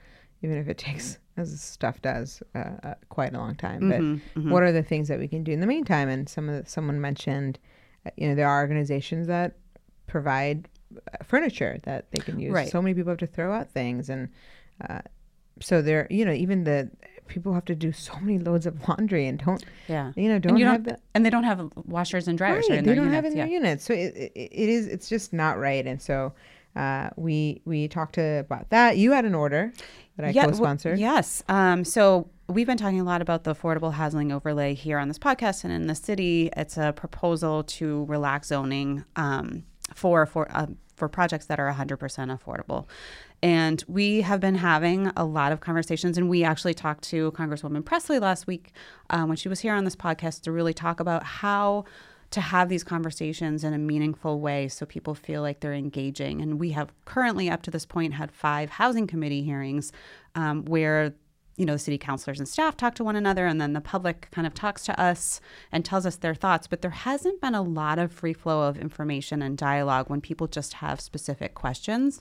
even 0.42 0.56
if 0.56 0.68
it 0.68 0.78
takes 0.78 1.18
as 1.36 1.60
stuff 1.60 2.00
does 2.00 2.42
uh, 2.54 2.70
uh, 2.82 2.94
quite 3.10 3.34
a 3.34 3.38
long 3.38 3.54
time 3.54 3.90
but 3.90 4.00
Mm-hmm, 4.00 4.50
what 4.50 4.62
are 4.62 4.72
the 4.72 4.82
things 4.82 5.08
that 5.08 5.18
we 5.18 5.28
can 5.28 5.44
do 5.44 5.52
in 5.52 5.60
the 5.60 5.66
meantime 5.66 6.08
and 6.08 6.28
some 6.30 6.48
of 6.48 6.64
the, 6.64 6.70
someone 6.70 6.98
mentioned 6.98 7.58
uh, 8.06 8.10
you 8.16 8.26
know 8.26 8.34
there 8.34 8.48
are 8.48 8.60
organizations 8.62 9.26
that 9.26 9.56
provide 10.06 10.66
uh, 10.96 11.22
furniture 11.22 11.78
that 11.82 12.10
they 12.10 12.20
can 12.22 12.40
use 12.40 12.52
Right. 12.52 12.70
so 12.70 12.80
many 12.80 12.94
people 12.94 13.10
have 13.10 13.18
to 13.18 13.26
throw 13.26 13.52
out 13.52 13.70
things 13.70 14.08
and 14.08 14.30
uh, 14.88 15.00
so 15.60 15.82
they're 15.82 16.06
you 16.10 16.24
know 16.24 16.32
even 16.32 16.64
the 16.64 16.90
people 17.28 17.54
have 17.54 17.64
to 17.64 17.74
do 17.74 17.92
so 17.92 18.14
many 18.20 18.38
loads 18.38 18.66
of 18.66 18.88
laundry 18.88 19.26
and 19.26 19.38
don't 19.44 19.64
yeah. 19.88 20.12
you 20.16 20.28
know 20.28 20.38
don't 20.38 20.52
and 20.52 20.58
you 20.58 20.66
have 20.66 20.82
don't, 20.84 20.96
the 20.96 21.02
and 21.14 21.24
they 21.24 21.30
don't 21.30 21.44
have 21.44 21.70
washers 21.86 22.28
and 22.28 22.36
dryers. 22.38 22.66
Right, 22.68 22.78
in 22.78 22.84
they 22.84 22.94
their 22.94 23.02
don't 23.02 23.12
have 23.12 23.24
it 23.24 23.34
units. 23.34 23.36
their 23.36 23.52
units, 23.52 23.84
so 23.84 23.94
it, 23.94 24.16
it, 24.16 24.32
it 24.34 24.68
is. 24.68 24.86
It's 24.86 25.08
just 25.08 25.32
not 25.32 25.58
right. 25.58 25.86
And 25.86 26.00
so 26.00 26.32
uh, 26.76 27.10
we 27.16 27.62
we 27.64 27.88
talked 27.88 28.14
to 28.16 28.38
about 28.38 28.70
that. 28.70 28.96
You 28.98 29.12
had 29.12 29.24
an 29.24 29.34
order 29.34 29.72
that 30.16 30.26
I 30.26 30.30
Yeah, 30.30 30.42
well, 30.42 30.52
co-sponsored. 30.52 30.98
yes. 30.98 31.42
Um, 31.48 31.84
so 31.84 32.28
we've 32.48 32.66
been 32.66 32.78
talking 32.78 33.00
a 33.00 33.04
lot 33.04 33.22
about 33.22 33.44
the 33.44 33.54
affordable 33.54 33.92
housing 33.92 34.30
overlay 34.32 34.74
here 34.74 34.98
on 34.98 35.08
this 35.08 35.18
podcast 35.18 35.64
and 35.64 35.72
in 35.72 35.86
the 35.86 35.94
city. 35.94 36.50
It's 36.56 36.76
a 36.76 36.92
proposal 36.92 37.64
to 37.64 38.04
relax 38.04 38.48
zoning 38.48 39.04
um, 39.16 39.64
for 39.94 40.26
for 40.26 40.48
uh, 40.54 40.66
for 40.96 41.08
projects 41.08 41.46
that 41.46 41.58
are 41.58 41.72
100% 41.72 41.98
affordable. 41.98 42.86
And 43.42 43.82
we 43.88 44.20
have 44.20 44.38
been 44.38 44.54
having 44.54 45.10
a 45.16 45.24
lot 45.24 45.50
of 45.50 45.60
conversations, 45.60 46.16
and 46.16 46.28
we 46.28 46.44
actually 46.44 46.74
talked 46.74 47.02
to 47.04 47.32
Congresswoman 47.32 47.84
Presley 47.84 48.20
last 48.20 48.46
week 48.46 48.72
um, 49.10 49.28
when 49.28 49.36
she 49.36 49.48
was 49.48 49.60
here 49.60 49.74
on 49.74 49.84
this 49.84 49.96
podcast 49.96 50.42
to 50.42 50.52
really 50.52 50.72
talk 50.72 51.00
about 51.00 51.24
how 51.24 51.84
to 52.30 52.40
have 52.40 52.68
these 52.68 52.82
conversations 52.82 53.62
in 53.62 53.74
a 53.74 53.78
meaningful 53.78 54.40
way 54.40 54.66
so 54.66 54.86
people 54.86 55.14
feel 55.14 55.42
like 55.42 55.60
they're 55.60 55.74
engaging. 55.74 56.40
And 56.40 56.58
we 56.58 56.70
have 56.70 56.92
currently, 57.04 57.50
up 57.50 57.62
to 57.62 57.70
this 57.70 57.84
point, 57.84 58.14
had 58.14 58.30
five 58.30 58.70
housing 58.70 59.06
committee 59.06 59.42
hearings 59.42 59.92
um, 60.34 60.64
where 60.64 61.12
you 61.56 61.66
know 61.66 61.76
city 61.76 61.98
councilors 61.98 62.38
and 62.38 62.48
staff 62.48 62.76
talk 62.76 62.94
to 62.94 63.04
one 63.04 63.16
another 63.16 63.46
and 63.46 63.60
then 63.60 63.72
the 63.72 63.80
public 63.80 64.28
kind 64.30 64.46
of 64.46 64.54
talks 64.54 64.84
to 64.84 65.00
us 65.00 65.40
and 65.70 65.84
tells 65.84 66.06
us 66.06 66.16
their 66.16 66.34
thoughts 66.34 66.66
but 66.66 66.82
there 66.82 66.90
hasn't 66.90 67.40
been 67.40 67.54
a 67.54 67.62
lot 67.62 67.98
of 67.98 68.12
free 68.12 68.32
flow 68.32 68.68
of 68.68 68.78
information 68.78 69.42
and 69.42 69.58
dialogue 69.58 70.08
when 70.08 70.20
people 70.20 70.46
just 70.46 70.74
have 70.74 71.00
specific 71.00 71.54
questions 71.54 72.20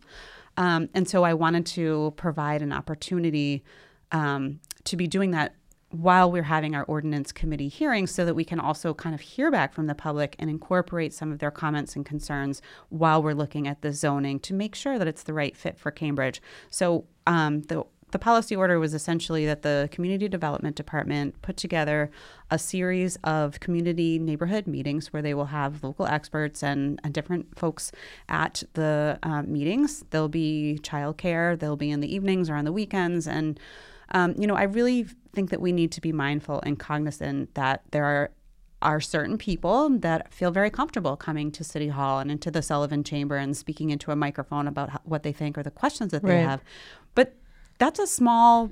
um, 0.58 0.90
and 0.94 1.08
so 1.08 1.24
i 1.24 1.34
wanted 1.34 1.66
to 1.66 2.14
provide 2.18 2.62
an 2.62 2.74
opportunity 2.74 3.64
um, 4.12 4.60
to 4.84 4.98
be 4.98 5.08
doing 5.08 5.32
that 5.32 5.56
while 5.92 6.32
we're 6.32 6.44
having 6.44 6.74
our 6.74 6.84
ordinance 6.86 7.32
committee 7.32 7.68
hearings 7.68 8.12
so 8.12 8.26
that 8.26 8.34
we 8.34 8.46
can 8.46 8.60
also 8.60 8.94
kind 8.94 9.14
of 9.14 9.22
hear 9.22 9.52
back 9.52 9.74
from 9.74 9.88
the 9.88 9.96
public 9.96 10.36
and 10.40 10.50
incorporate 10.50 11.14
some 11.14 11.32
of 11.32 11.40
their 11.40 11.52
comments 11.52 11.96
and 11.96 12.06
concerns 12.06 12.62
while 12.90 13.22
we're 13.22 13.34
looking 13.34 13.68
at 13.68 13.82
the 13.82 13.92
zoning 13.92 14.40
to 14.40 14.54
make 14.54 14.74
sure 14.74 14.98
that 14.98 15.08
it's 15.08 15.24
the 15.24 15.34
right 15.34 15.56
fit 15.56 15.78
for 15.78 15.92
Cambridge. 15.92 16.42
So 16.70 17.06
um, 17.28 17.64
the 17.64 17.84
the 18.12 18.20
policy 18.20 18.56
order 18.56 18.80
was 18.80 18.94
essentially 18.94 19.46
that 19.46 19.62
the 19.62 19.90
community 19.92 20.28
development 20.28 20.76
department 20.76 21.42
put 21.42 21.58
together 21.58 22.12
a 22.50 22.60
series 22.60 23.18
of 23.24 23.60
community 23.60 24.20
neighborhood 24.20 24.68
meetings 24.68 25.12
where 25.14 25.22
they 25.22 25.34
will 25.34 25.46
have 25.46 25.84
local 25.84 26.06
experts 26.06 26.62
and, 26.62 27.00
and 27.04 27.14
different 27.14 27.58
folks 27.58 27.92
at 28.30 28.64
the 28.74 29.18
uh, 29.24 29.42
meetings. 29.44 30.04
There'll 30.10 30.30
be 30.30 30.80
childcare, 30.82 31.58
they'll 31.58 31.78
be 31.78 31.92
in 31.92 32.02
the 32.02 32.14
evenings 32.14 32.50
or 32.50 32.56
on 32.56 32.66
the 32.66 32.74
weekends, 32.74 33.28
and 33.28 33.60
um, 34.14 34.36
you 34.38 34.46
know, 34.46 34.56
I 34.56 34.64
really 34.64 35.06
think 35.34 35.52
that 35.52 35.62
we 35.62 35.72
need 35.72 35.92
to 35.94 36.02
be 36.02 36.12
mindful 36.12 36.60
and 36.66 36.78
cognizant 36.78 37.56
that 37.56 37.84
there 37.92 38.04
are 38.04 38.32
are 38.82 39.00
certain 39.00 39.38
people 39.38 39.90
that 40.00 40.34
feel 40.34 40.50
very 40.50 40.72
comfortable 40.72 41.16
coming 41.16 41.52
to 41.52 41.64
City 41.64 41.90
Hall 41.90 42.18
and 42.18 42.32
into 42.32 42.50
the 42.50 42.64
Sullivan 42.64 43.04
Chamber 43.04 43.36
and 43.36 43.56
speaking 43.56 43.92
into 43.92 44.10
a 44.10 44.16
microphone 44.16 44.68
about 44.68 44.90
what 45.06 45.22
they 45.22 45.32
think 45.32 45.56
or 45.56 45.62
the 45.62 45.70
questions 45.70 46.12
that 46.12 46.24
they 46.24 46.38
Right. 46.38 46.50
have. 46.50 46.64
But 47.14 47.36
that's 47.82 47.98
a 47.98 48.06
small 48.06 48.70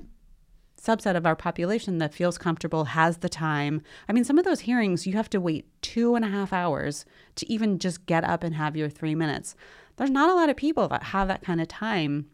subset 0.80 1.16
of 1.16 1.26
our 1.26 1.34
population 1.34 1.98
that 1.98 2.14
feels 2.14 2.38
comfortable, 2.38 2.84
has 2.84 3.18
the 3.18 3.28
time. 3.28 3.82
I 4.08 4.12
mean, 4.12 4.22
some 4.22 4.38
of 4.38 4.44
those 4.44 4.60
hearings, 4.60 5.04
you 5.04 5.14
have 5.14 5.28
to 5.30 5.40
wait 5.40 5.66
two 5.82 6.14
and 6.14 6.24
a 6.24 6.28
half 6.28 6.52
hours 6.52 7.04
to 7.34 7.52
even 7.52 7.80
just 7.80 8.06
get 8.06 8.22
up 8.22 8.44
and 8.44 8.54
have 8.54 8.76
your 8.76 8.88
three 8.88 9.16
minutes. 9.16 9.56
There's 9.96 10.12
not 10.12 10.30
a 10.30 10.34
lot 10.34 10.48
of 10.48 10.56
people 10.56 10.86
that 10.88 11.02
have 11.02 11.26
that 11.26 11.42
kind 11.42 11.60
of 11.60 11.66
time 11.66 12.30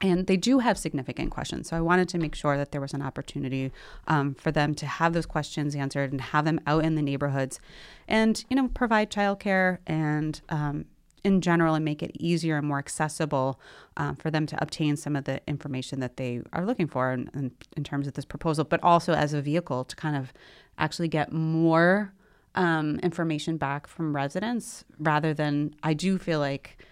and 0.00 0.26
they 0.26 0.36
do 0.36 0.58
have 0.58 0.78
significant 0.78 1.30
questions. 1.30 1.70
So 1.70 1.76
I 1.76 1.80
wanted 1.80 2.08
to 2.10 2.18
make 2.18 2.34
sure 2.34 2.56
that 2.58 2.70
there 2.70 2.82
was 2.82 2.94
an 2.94 3.02
opportunity 3.02 3.72
um, 4.06 4.34
for 4.34 4.52
them 4.52 4.74
to 4.76 4.86
have 4.86 5.12
those 5.14 5.26
questions 5.26 5.74
answered 5.74 6.12
and 6.12 6.20
have 6.20 6.44
them 6.44 6.60
out 6.66 6.84
in 6.84 6.94
the 6.94 7.02
neighborhoods, 7.02 7.58
and 8.06 8.44
you 8.48 8.54
know 8.54 8.68
provide 8.68 9.10
childcare 9.10 9.78
and 9.88 10.40
um, 10.50 10.84
in 11.28 11.40
general 11.40 11.74
and 11.76 11.84
make 11.84 12.02
it 12.02 12.10
easier 12.18 12.56
and 12.58 12.66
more 12.66 12.78
accessible 12.78 13.60
uh, 13.96 14.14
for 14.14 14.30
them 14.30 14.46
to 14.46 14.60
obtain 14.60 14.96
some 14.96 15.14
of 15.14 15.24
the 15.24 15.40
information 15.46 16.00
that 16.00 16.16
they 16.16 16.40
are 16.52 16.64
looking 16.66 16.88
for 16.88 17.12
in, 17.12 17.30
in, 17.34 17.52
in 17.76 17.84
terms 17.84 18.06
of 18.08 18.14
this 18.14 18.24
proposal, 18.24 18.64
but 18.64 18.82
also 18.82 19.12
as 19.12 19.32
a 19.32 19.40
vehicle 19.40 19.84
to 19.84 19.94
kind 19.94 20.16
of 20.16 20.32
actually 20.78 21.08
get 21.08 21.32
more 21.32 22.12
um, 22.54 22.98
information 23.04 23.56
back 23.56 23.86
from 23.86 24.16
residents 24.16 24.84
rather 24.98 25.32
than 25.32 25.74
I 25.84 25.94
do 25.94 26.18
feel 26.18 26.40
like 26.40 26.82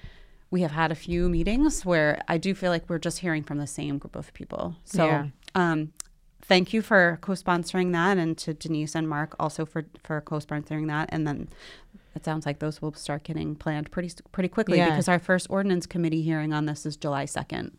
we 0.51 0.61
have 0.63 0.71
had 0.71 0.93
a 0.93 0.95
few 0.95 1.29
meetings 1.29 1.85
where 1.85 2.23
I 2.29 2.39
do 2.39 2.55
feel 2.55 2.71
like 2.71 2.89
we're 2.89 2.99
just 3.01 3.19
hearing 3.19 3.43
from 3.43 3.59
the 3.59 3.67
same 3.67 3.99
group 3.99 4.15
of 4.15 4.33
people. 4.33 4.77
So, 4.85 5.05
Yeah. 5.05 5.27
um, 5.57 5.93
thank 6.49 6.73
you 6.73 6.83
for 6.83 7.19
co-sponsoring 7.21 7.93
that, 7.93 8.19
and 8.19 8.37
to 8.39 8.55
Denise 8.55 8.95
and 8.95 9.09
Mark 9.09 9.35
also 9.39 9.65
for 9.67 9.85
for 10.03 10.21
co-sponsoring 10.21 10.87
that. 10.89 11.09
And 11.13 11.27
then 11.27 11.49
it 12.15 12.25
sounds 12.25 12.47
like 12.47 12.59
those 12.61 12.81
will 12.81 12.95
start 12.95 13.25
getting 13.25 13.55
planned 13.55 13.91
pretty 13.91 14.11
pretty 14.33 14.49
quickly 14.49 14.79
Yeah. 14.79 14.91
because 14.91 15.09
our 15.09 15.19
first 15.19 15.47
ordinance 15.51 15.87
committee 15.87 16.23
hearing 16.23 16.53
on 16.53 16.67
this 16.67 16.87
is 16.87 16.97
July 16.97 17.25
second. 17.27 17.77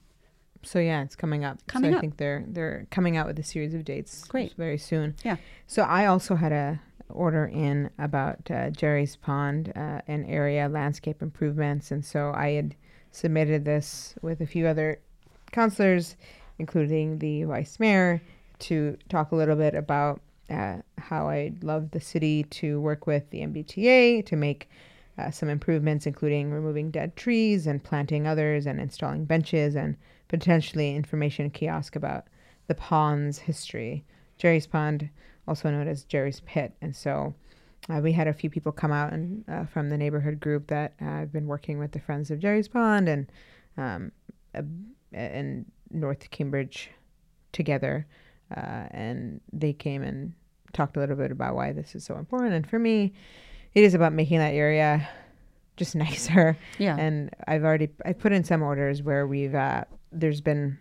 So 0.63 0.79
yeah, 0.79 1.03
it's 1.03 1.15
coming 1.15 1.43
up. 1.45 1.65
Coming 1.67 1.91
so 1.91 1.95
I 1.95 1.97
up. 1.97 2.01
think 2.01 2.17
they're 2.17 2.43
they're 2.47 2.87
coming 2.91 3.15
out 3.17 3.27
with 3.27 3.39
a 3.39 3.43
series 3.43 3.73
of 3.73 3.85
dates. 3.85 4.23
Great. 4.25 4.53
very 4.57 4.77
soon. 4.77 5.15
Yeah. 5.23 5.37
So 5.67 5.83
I 5.83 6.05
also 6.07 6.35
had 6.35 6.51
a 6.51 6.79
order 7.09 7.45
in 7.45 7.89
about 7.99 8.51
uh, 8.51 8.69
Jerry's 8.71 9.15
Pond 9.15 9.71
uh, 9.75 10.01
and 10.07 10.25
area 10.29 10.67
landscape 10.67 11.21
improvements, 11.21 11.89
and 11.91 12.03
so 12.03 12.33
I 12.35 12.49
had 12.51 12.75
submitted 13.11 13.63
this 13.63 14.13
with 14.21 14.41
a 14.41 14.45
few 14.45 14.67
other 14.67 14.99
counselors, 15.51 16.17
including 16.59 17.19
the 17.19 17.43
vice 17.45 17.79
mayor, 17.79 18.21
to 18.59 18.97
talk 19.09 19.31
a 19.31 19.35
little 19.35 19.55
bit 19.55 19.75
about 19.75 20.21
uh, 20.49 20.77
how 20.97 21.27
I'd 21.27 21.63
love 21.63 21.91
the 21.91 21.99
city 21.99 22.43
to 22.43 22.79
work 22.79 23.05
with 23.05 23.29
the 23.29 23.41
MBTA 23.41 24.25
to 24.25 24.35
make 24.35 24.69
uh, 25.17 25.31
some 25.31 25.49
improvements, 25.49 26.05
including 26.05 26.51
removing 26.51 26.91
dead 26.91 27.15
trees 27.15 27.67
and 27.67 27.83
planting 27.83 28.27
others, 28.27 28.65
and 28.65 28.79
installing 28.79 29.25
benches 29.25 29.75
and 29.75 29.97
potentially 30.27 30.95
information 30.95 31.49
kiosk 31.49 31.95
about 31.95 32.25
the 32.67 32.75
pond's 32.75 33.39
history. 33.39 34.05
Jerry's 34.37 34.67
Pond, 34.67 35.09
also 35.47 35.71
known 35.71 35.87
as 35.87 36.03
Jerry's 36.03 36.41
Pit, 36.41 36.73
and 36.81 36.95
so. 36.95 37.33
Uh, 37.89 38.01
we 38.01 38.11
had 38.11 38.27
a 38.27 38.33
few 38.33 38.49
people 38.49 38.71
come 38.71 38.91
out 38.91 39.13
and 39.13 39.45
uh, 39.47 39.63
from 39.63 39.87
the 39.87 39.97
neighborhood 39.97 40.41
group 40.41 40.67
that 40.67 40.93
uh, 41.01 41.05
I've 41.05 41.31
been 41.31 41.47
working 41.47 41.79
with 41.79 41.93
the 41.93 42.01
Friends 42.01 42.29
of 42.29 42.39
Jerry's 42.39 42.67
Pond 42.67 43.07
and 43.07 43.31
um, 43.77 44.11
and 45.13 45.65
North 45.91 46.29
Cambridge 46.29 46.89
together, 47.51 48.05
uh, 48.55 48.87
and 48.91 49.41
they 49.51 49.73
came 49.73 50.03
and 50.03 50.33
talked 50.73 50.97
a 50.97 50.99
little 50.99 51.15
bit 51.15 51.31
about 51.31 51.55
why 51.55 51.73
this 51.73 51.95
is 51.95 52.03
so 52.03 52.15
important. 52.15 52.53
And 52.53 52.67
for 52.67 52.79
me, 52.79 53.13
it 53.73 53.83
is 53.83 53.93
about 53.93 54.13
making 54.13 54.39
that 54.39 54.53
area 54.53 55.07
just 55.75 55.95
nicer. 55.95 56.57
Yeah. 56.77 56.97
And 56.97 57.29
I've 57.47 57.63
already 57.63 57.89
I 58.05 58.13
put 58.13 58.31
in 58.31 58.43
some 58.43 58.61
orders 58.61 59.01
where 59.01 59.27
we've 59.27 59.55
uh, 59.55 59.85
there's 60.11 60.41
been 60.41 60.77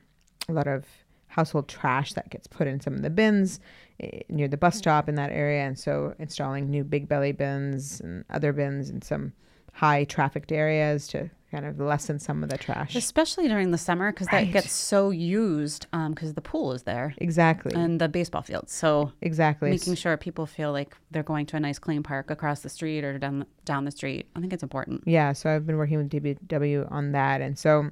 a 0.49 0.53
lot 0.53 0.67
of 0.67 0.85
household 1.29 1.69
trash 1.69 2.15
that 2.15 2.31
gets 2.31 2.47
put 2.47 2.67
in 2.67 2.81
some 2.81 2.95
of 2.95 3.03
the 3.03 3.11
bins 3.11 3.61
eh, 4.01 4.21
near 4.31 4.49
the 4.49 4.57
bus 4.57 4.79
stop 4.79 5.09
in 5.09 5.15
that 5.17 5.31
area, 5.31 5.67
and 5.67 5.79
so 5.79 6.15
installing 6.19 6.71
new 6.71 6.83
big 6.83 7.09
belly 7.09 7.33
bins 7.33 8.01
and 8.01 8.25
other 8.31 8.53
bins 8.53 8.91
in 8.91 9.03
some 9.03 9.33
high 9.73 10.05
trafficked 10.05 10.53
areas 10.53 11.07
to 11.09 11.29
kind 11.51 11.65
of 11.65 11.79
lessen 11.79 12.19
some 12.19 12.43
of 12.43 12.49
the 12.51 12.59
trash. 12.59 12.97
Especially 12.97 13.47
during 13.49 13.71
the 13.71 13.79
summer 13.79 14.11
because 14.13 14.27
Right. 14.33 14.47
that 14.47 14.53
gets 14.53 14.73
so 14.73 15.11
used 15.11 15.87
because 16.11 16.35
the 16.35 16.41
pool 16.41 16.73
is 16.73 16.83
there 16.83 17.15
Exactly. 17.19 17.73
and 17.75 18.01
the 18.01 18.09
baseball 18.09 18.43
field. 18.43 18.69
So 18.69 19.13
exactly. 19.21 19.71
making 19.71 19.95
sure 19.95 20.17
people 20.17 20.47
feel 20.47 20.73
like 20.73 20.97
they're 21.13 21.23
going 21.23 21.47
to 21.47 21.57
a 21.57 21.61
nice 21.61 21.79
clean 21.79 22.03
park 22.03 22.31
across 22.31 22.61
the 22.61 22.69
street 22.69 23.05
or 23.05 23.17
down 23.19 23.47
down 23.65 23.85
the 23.85 23.91
street. 23.93 24.27
I 24.35 24.41
think 24.41 24.53
it's 24.53 24.63
important. 24.63 25.03
yeah 25.07 25.33
so 25.33 25.51
i've 25.51 25.67
been 25.67 25.77
working 25.77 25.99
with 25.99 26.11
DPW 26.11 26.91
on 26.91 27.13
that 27.13 27.41
and 27.41 27.57
so 27.59 27.91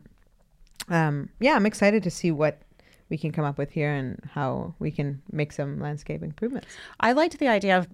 um, 0.89 1.29
yeah 1.41 1.55
i'm 1.55 1.67
excited 1.67 2.03
to 2.03 2.11
see 2.11 2.31
what 2.31 2.61
we 3.09 3.17
can 3.19 3.33
come 3.33 3.45
up 3.45 3.59
with 3.59 3.71
here 3.71 3.93
and 3.93 4.19
how 4.33 4.75
we 4.79 4.91
can 4.91 5.21
make 5.31 5.53
some 5.53 5.79
landscape 5.81 6.23
improvements 6.23 6.69
I 7.01 7.13
liked 7.13 7.39
the 7.39 7.49
idea 7.49 7.79
of 7.79 7.87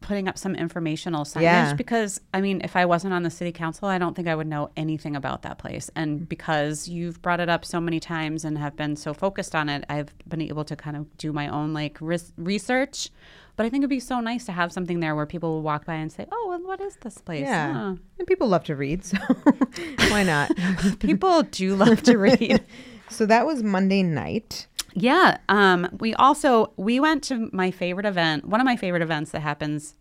putting 0.00 0.28
up 0.28 0.38
some 0.38 0.54
informational 0.54 1.24
signage 1.24 1.42
Yeah. 1.42 1.74
because 1.74 2.20
I 2.32 2.40
mean, 2.40 2.60
if 2.62 2.76
I 2.76 2.84
wasn't 2.84 3.14
on 3.14 3.22
the 3.22 3.30
city 3.30 3.50
council, 3.52 3.88
I 3.88 3.98
don't 3.98 4.14
think 4.14 4.28
I 4.28 4.34
would 4.34 4.46
know 4.46 4.70
anything 4.76 5.16
about 5.16 5.42
that 5.42 5.58
place. 5.58 5.90
And 5.96 6.28
because 6.28 6.86
you've 6.88 7.20
brought 7.22 7.40
it 7.40 7.48
up 7.48 7.64
so 7.64 7.80
many 7.80 7.98
times 7.98 8.44
and 8.44 8.56
have 8.58 8.76
been 8.76 8.94
so 8.96 9.12
focused 9.14 9.54
on 9.54 9.68
it, 9.68 9.84
I've 9.88 10.14
been 10.28 10.42
able 10.42 10.64
to 10.64 10.76
kind 10.76 10.96
of 10.96 11.16
do 11.18 11.32
my 11.32 11.48
own 11.48 11.72
like 11.72 11.98
ris- 12.00 12.32
research. 12.36 13.10
But 13.56 13.64
I 13.64 13.70
think 13.70 13.80
it'd 13.80 13.90
be 13.90 14.00
so 14.00 14.20
nice 14.20 14.44
to 14.46 14.52
have 14.52 14.70
something 14.70 15.00
there 15.00 15.14
where 15.16 15.24
people 15.24 15.48
will 15.54 15.62
walk 15.62 15.86
by 15.86 15.94
and 15.94 16.12
say, 16.12 16.26
"Oh, 16.30 16.52
and 16.54 16.64
what 16.66 16.78
is 16.80 16.96
this 16.96 17.16
place?" 17.18 17.40
yeah 17.40 17.72
Huh. 17.72 17.94
and 18.18 18.26
people 18.28 18.48
love 18.48 18.64
to 18.64 18.76
read 18.76 19.02
so 19.02 19.16
why 20.10 20.22
not 20.22 20.50
People 21.00 21.42
do 21.42 21.74
love 21.74 22.02
to 22.02 22.18
read. 22.18 22.62
so 23.08 23.24
that 23.26 23.46
was 23.46 23.62
monday 23.62 24.02
night 24.02 24.66
Yeah. 24.98 25.36
Um, 25.50 25.88
we 26.00 26.14
also 26.14 26.72
we 26.76 26.98
went 27.00 27.22
to 27.24 27.50
my 27.52 27.70
favorite 27.70 28.06
event. 28.06 28.46
One 28.46 28.60
of 28.60 28.64
my 28.64 28.76
favorite 28.76 29.02
events 29.02 29.30
that 29.32 29.40
happens, 29.40 29.94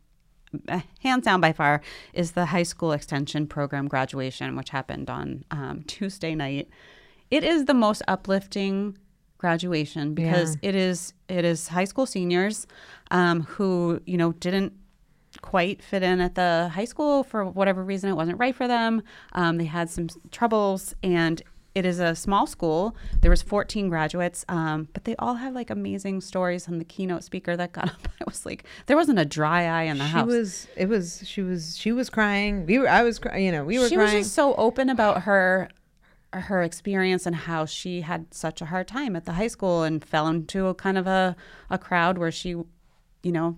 uh, 0.69 0.79
hands 0.99 1.25
down 1.25 1.41
by 1.41 1.51
far, 1.51 1.81
is 2.13 2.31
the 2.31 2.45
high 2.45 2.63
school 2.63 2.93
extension 2.93 3.45
program 3.45 3.89
graduation, 3.89 4.55
which 4.55 4.69
happened 4.69 5.09
on 5.09 5.43
um, 5.51 5.83
Tuesday 5.85 6.33
night. 6.33 6.69
It 7.29 7.43
is 7.43 7.65
the 7.65 7.73
most 7.73 8.03
uplifting 8.07 8.97
graduation 9.37 10.13
because 10.13 10.57
it 10.61 10.75
is 10.75 11.13
it 11.27 11.43
is 11.43 11.67
high 11.67 11.83
school 11.83 12.05
seniors 12.05 12.65
um, 13.11 13.41
who 13.41 13.99
you 14.05 14.15
know 14.15 14.31
didn't 14.31 14.71
quite 15.41 15.83
fit 15.83 16.03
in 16.03 16.21
at 16.21 16.35
the 16.35 16.71
high 16.73 16.85
school 16.85 17.25
for 17.25 17.43
whatever 17.43 17.83
reason. 17.83 18.09
It 18.09 18.13
wasn't 18.13 18.39
right 18.39 18.55
for 18.55 18.67
them. 18.67 19.03
Um, 19.33 19.57
they 19.57 19.65
had 19.65 19.89
some 19.89 20.07
troubles, 20.31 20.95
and 21.03 21.41
it 21.75 21.85
is 21.85 21.99
a 21.99 22.15
small 22.15 22.47
school. 22.47 22.95
There 23.19 23.29
was 23.29 23.41
14 23.41 23.89
graduates, 23.89 24.45
um, 24.47 24.87
but 24.93 25.03
they 25.03 25.15
all 25.17 25.35
have 25.35 25.53
like 25.53 25.69
amazing 25.69 26.21
stories. 26.21 26.67
And 26.67 26.79
the 26.79 26.85
keynote 26.85 27.23
speaker 27.23 27.57
that 27.57 27.73
got 27.73 27.89
up, 27.93 28.07
I 28.19 28.23
was 28.25 28.45
like, 28.45 28.63
there 28.87 28.95
wasn't 28.95 29.19
a 29.19 29.25
dry 29.25 29.65
eye 29.65 29.83
in 29.83 29.97
the 29.97 30.05
she 30.05 30.11
house. 30.11 30.27
was 30.27 30.67
it 30.77 30.87
was 30.87 31.21
she 31.25 31.41
was 31.41 31.77
she 31.77 31.91
was 31.91 32.09
crying 32.09 32.65
we 32.65 32.79
were 32.79 32.89
i 32.89 33.03
was 33.03 33.19
crying 33.19 33.45
you 33.45 33.51
know 33.51 33.63
we 33.63 33.77
were 33.77 33.89
she 33.89 33.95
crying 33.95 34.15
was 34.15 34.25
just 34.25 34.35
so 34.35 34.55
open 34.55 34.89
about 34.89 35.23
her 35.23 35.69
her 36.33 36.63
experience 36.63 37.25
and 37.25 37.35
how 37.35 37.65
she 37.65 38.01
had 38.01 38.33
such 38.33 38.61
a 38.61 38.65
hard 38.65 38.87
time 38.87 39.15
at 39.15 39.25
the 39.25 39.33
high 39.33 39.47
school 39.47 39.83
and 39.83 40.03
fell 40.03 40.27
into 40.27 40.67
a 40.67 40.73
kind 40.73 40.97
of 40.97 41.07
a, 41.07 41.35
a 41.69 41.77
crowd 41.77 42.17
where 42.17 42.31
she 42.31 42.49
you 42.49 43.31
know 43.31 43.57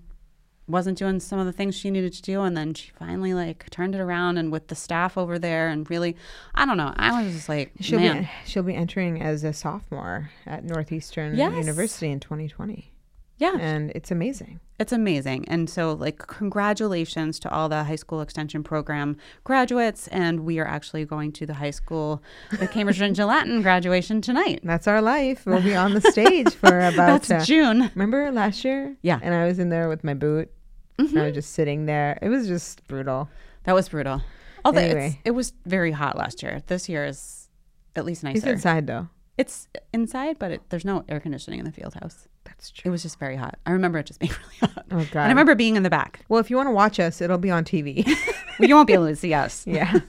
wasn't 0.68 0.98
doing 0.98 1.20
some 1.20 1.40
of 1.40 1.46
the 1.46 1.52
things 1.54 1.76
she 1.76 1.90
needed 1.90 2.12
to 2.14 2.22
do 2.22 2.42
and 2.42 2.56
then 2.58 2.74
she 2.74 2.92
finally 3.00 3.34
like 3.34 3.70
turned 3.70 3.96
it 3.96 4.02
around 4.02 4.38
and 4.38 4.52
with 4.52 4.68
the 4.68 4.76
staff 4.76 5.18
over 5.18 5.40
there 5.40 5.70
and 5.70 5.90
really 5.90 6.16
i 6.56 6.66
don't 6.66 6.78
know 6.78 6.94
i 6.98 7.24
was 7.24 7.34
just 7.34 7.48
like 7.50 7.72
she'll 7.80 8.00
man 8.00 8.24
be 8.24 8.30
she'll 8.46 8.64
be 8.64 8.76
entering 8.76 9.22
as 9.22 9.44
a 9.44 9.54
sophomore 9.54 10.30
at 10.46 10.64
northeastern 10.66 11.36
Yes. 11.38 11.54
university 11.56 12.12
in 12.12 12.20
2020 12.20 12.92
yeah 13.38 13.56
and 13.60 13.92
it's 13.96 14.12
amazing 14.12 14.60
It's 14.80 14.94
amazing. 14.94 15.48
And 15.50 15.68
so, 15.68 15.94
like, 15.94 16.20
congratulations 16.28 17.40
to 17.40 17.50
all 17.50 17.68
the 17.68 17.84
high 17.84 17.96
school 17.98 18.22
extension 18.22 18.62
program 18.64 19.18
graduates. 19.44 20.08
And 20.10 20.42
we 20.42 20.60
are 20.60 20.68
actually 20.68 21.04
going 21.06 21.32
to 21.40 21.48
the 21.48 21.56
high 21.56 21.72
school, 21.74 22.22
the 22.60 22.68
Cambridge 22.68 22.98
Ginger 22.98 23.26
Latin 23.34 23.64
graduation 23.64 24.22
tonight. 24.22 24.60
That's 24.64 24.88
our 24.88 25.02
life. 25.02 25.48
We'll 25.48 25.64
be 25.64 25.74
on 25.76 25.96
the 25.96 26.02
stage 26.12 26.54
for 26.54 26.78
about. 26.92 26.96
That's 27.26 27.32
uh, 27.32 27.44
June. 27.44 27.90
remember 27.96 28.32
last 28.32 28.64
year? 28.64 28.96
Yeah. 29.02 29.20
And 29.24 29.34
I 29.34 29.48
was 29.48 29.58
in 29.58 29.70
there 29.70 29.90
with 29.90 30.04
my 30.04 30.14
boot. 30.14 30.52
And 30.98 31.20
I 31.20 31.26
was 31.26 31.34
just 31.36 31.52
sitting 31.54 31.86
there. 31.86 32.18
It 32.22 32.30
was 32.30 32.48
just 32.48 32.86
brutal. 32.88 33.30
That 33.66 33.74
was 33.74 33.90
brutal. 33.90 34.22
Although 34.66 34.82
it's, 34.82 34.92
Anyway. 34.96 35.22
it 35.26 35.32
was 35.32 35.54
very 35.66 35.92
hot 35.92 36.18
last 36.18 36.42
year. 36.42 36.62
This 36.68 36.90
year 36.90 37.06
is 37.06 37.50
at 37.96 38.06
least 38.06 38.26
He's 38.26 38.38
It's 38.38 38.46
inside 38.48 38.88
though. 38.88 39.08
It's 39.38 39.68
inside, 39.94 40.40
but 40.40 40.52
it, 40.52 40.62
there's 40.70 40.84
no 40.86 41.04
air 41.08 41.20
conditioning 41.20 41.60
in 41.60 41.66
the 41.66 41.72
field 41.72 41.94
house. 41.94 42.28
That's 42.46 42.72
true. 42.72 42.90
It 42.90 42.92
was 42.92 43.04
just 43.04 43.20
very 43.20 43.36
hot. 43.36 43.60
I 43.68 43.72
remember 43.72 44.00
it 44.00 44.08
just 44.08 44.20
being 44.22 44.32
really 44.32 44.74
hot. 44.74 44.86
Oh 44.92 44.98
And 44.98 45.12
god. 45.12 45.26
I 45.26 45.28
remember 45.30 45.54
being 45.54 45.76
in 45.76 45.84
the 45.84 45.90
back. 45.92 46.26
well, 46.28 46.40
if 46.40 46.50
you 46.50 46.56
want 46.58 46.68
to 46.68 46.72
watch 46.72 47.00
us, 47.00 47.22
it'll 47.22 47.38
be 47.38 47.52
on 47.52 47.64
TV. 47.64 48.06
you 48.60 48.74
won't 48.74 48.88
be 48.88 48.94
able 48.94 49.08
to 49.08 49.16
see 49.16 49.34
us. 49.36 49.66
yeah. 49.68 50.00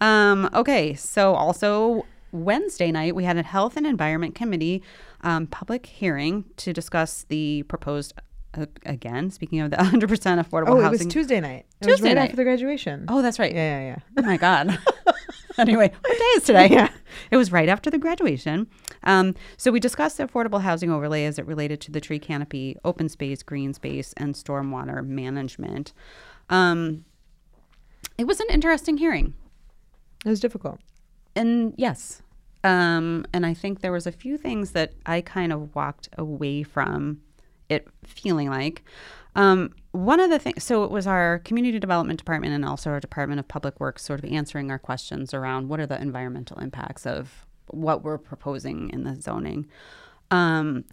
Um, 0.00 0.50
okay, 0.52 0.94
so 0.94 1.34
also 1.34 2.04
Wednesday 2.32 2.92
night, 2.92 3.14
we 3.14 3.24
had 3.24 3.36
a 3.38 3.42
Health 3.42 3.76
and 3.76 3.86
Environment 3.86 4.34
Committee 4.34 4.82
um, 5.22 5.46
public 5.46 5.86
hearing 5.86 6.44
to 6.58 6.72
discuss 6.72 7.24
the 7.28 7.62
proposed, 7.68 8.12
uh, 8.56 8.66
again, 8.84 9.30
speaking 9.30 9.60
of 9.60 9.70
the 9.70 9.76
100% 9.78 10.06
affordable 10.08 10.68
Oh, 10.70 10.78
it 10.80 10.82
housing. 10.84 11.06
was 11.06 11.12
Tuesday 11.12 11.40
night. 11.40 11.66
It 11.80 11.86
was 11.86 11.96
Tuesday 11.96 12.08
right 12.10 12.14
night. 12.16 12.22
after 12.24 12.36
the 12.36 12.44
graduation. 12.44 13.04
oh, 13.08 13.22
that's 13.22 13.38
right. 13.38 13.52
Yeah, 13.54 13.78
yeah, 13.80 13.86
yeah. 13.86 13.98
Oh 14.18 14.22
my 14.22 14.36
God. 14.36 14.78
anyway, 15.58 15.90
what 16.00 16.18
day 16.18 16.24
is 16.36 16.42
today? 16.44 16.68
Yeah. 16.70 16.90
It 17.30 17.36
was 17.36 17.50
right 17.52 17.68
after 17.68 17.90
the 17.90 17.98
graduation. 17.98 18.66
Um, 19.04 19.34
so 19.56 19.70
we 19.72 19.80
discussed 19.80 20.18
the 20.18 20.26
affordable 20.26 20.60
housing 20.60 20.90
overlay 20.90 21.24
as 21.24 21.38
it 21.38 21.46
related 21.46 21.80
to 21.82 21.90
the 21.92 22.00
tree 22.00 22.18
canopy, 22.18 22.76
open 22.84 23.08
space, 23.08 23.42
green 23.42 23.72
space, 23.74 24.12
and 24.16 24.34
stormwater 24.34 25.04
management. 25.04 25.92
Um, 26.50 27.04
it 28.18 28.26
was 28.26 28.40
an 28.40 28.46
interesting 28.50 28.96
hearing. 28.98 29.34
It 30.24 30.28
was 30.28 30.40
difficult. 30.40 30.80
And 31.34 31.74
yes. 31.76 32.22
Um, 32.64 33.24
and 33.32 33.46
I 33.46 33.54
think 33.54 33.80
there 33.80 33.92
was 33.92 34.06
a 34.06 34.12
few 34.12 34.36
things 34.36 34.72
that 34.72 34.92
I 35.06 35.20
kind 35.20 35.52
of 35.52 35.74
walked 35.74 36.08
away 36.18 36.62
from 36.64 37.20
it 37.68 37.88
feeling 38.04 38.50
like. 38.50 38.84
Um, 39.34 39.74
one 39.92 40.18
of 40.18 40.30
the 40.30 40.38
things, 40.38 40.64
so 40.64 40.84
it 40.84 40.90
was 40.90 41.06
our 41.06 41.40
community 41.40 41.78
development 41.78 42.18
department 42.18 42.54
and 42.54 42.64
also 42.64 42.90
our 42.90 43.00
Department 43.00 43.38
of 43.38 43.48
Public 43.48 43.78
Works 43.78 44.02
sort 44.02 44.18
of 44.18 44.30
answering 44.30 44.70
our 44.70 44.78
questions 44.78 45.34
around 45.34 45.68
what 45.68 45.78
are 45.78 45.86
the 45.86 46.00
environmental 46.00 46.58
impacts 46.58 47.06
of 47.06 47.46
what 47.68 48.02
we're 48.02 48.18
proposing 48.18 48.90
in 48.90 49.04
the 49.04 49.20
zoning. 49.20 49.66
Um, 50.30 50.84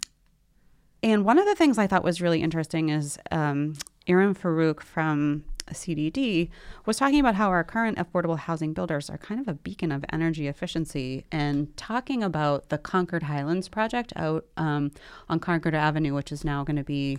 and 1.02 1.24
one 1.24 1.38
of 1.38 1.46
the 1.46 1.54
things 1.54 1.78
I 1.78 1.86
thought 1.86 2.04
was 2.04 2.20
really 2.20 2.42
interesting 2.42 2.88
is 2.88 3.18
um, 3.30 3.74
Iram 4.06 4.34
Farooq 4.34 4.80
from 4.80 5.44
CDD 5.72 6.50
was 6.86 6.96
talking 6.96 7.20
about 7.20 7.34
how 7.34 7.48
our 7.48 7.64
current 7.64 7.98
affordable 7.98 8.38
housing 8.38 8.72
builders 8.72 9.08
are 9.08 9.18
kind 9.18 9.40
of 9.40 9.48
a 9.48 9.54
beacon 9.54 9.90
of 9.90 10.04
energy 10.12 10.46
efficiency 10.46 11.24
and 11.32 11.74
talking 11.76 12.22
about 12.22 12.68
the 12.68 12.78
Concord 12.78 13.24
Highlands 13.24 13.68
project 13.68 14.12
out 14.16 14.44
um, 14.56 14.90
on 15.28 15.40
Concord 15.40 15.74
Avenue, 15.74 16.14
which 16.14 16.32
is 16.32 16.44
now 16.44 16.64
going 16.64 16.76
to 16.76 16.84
be 16.84 17.18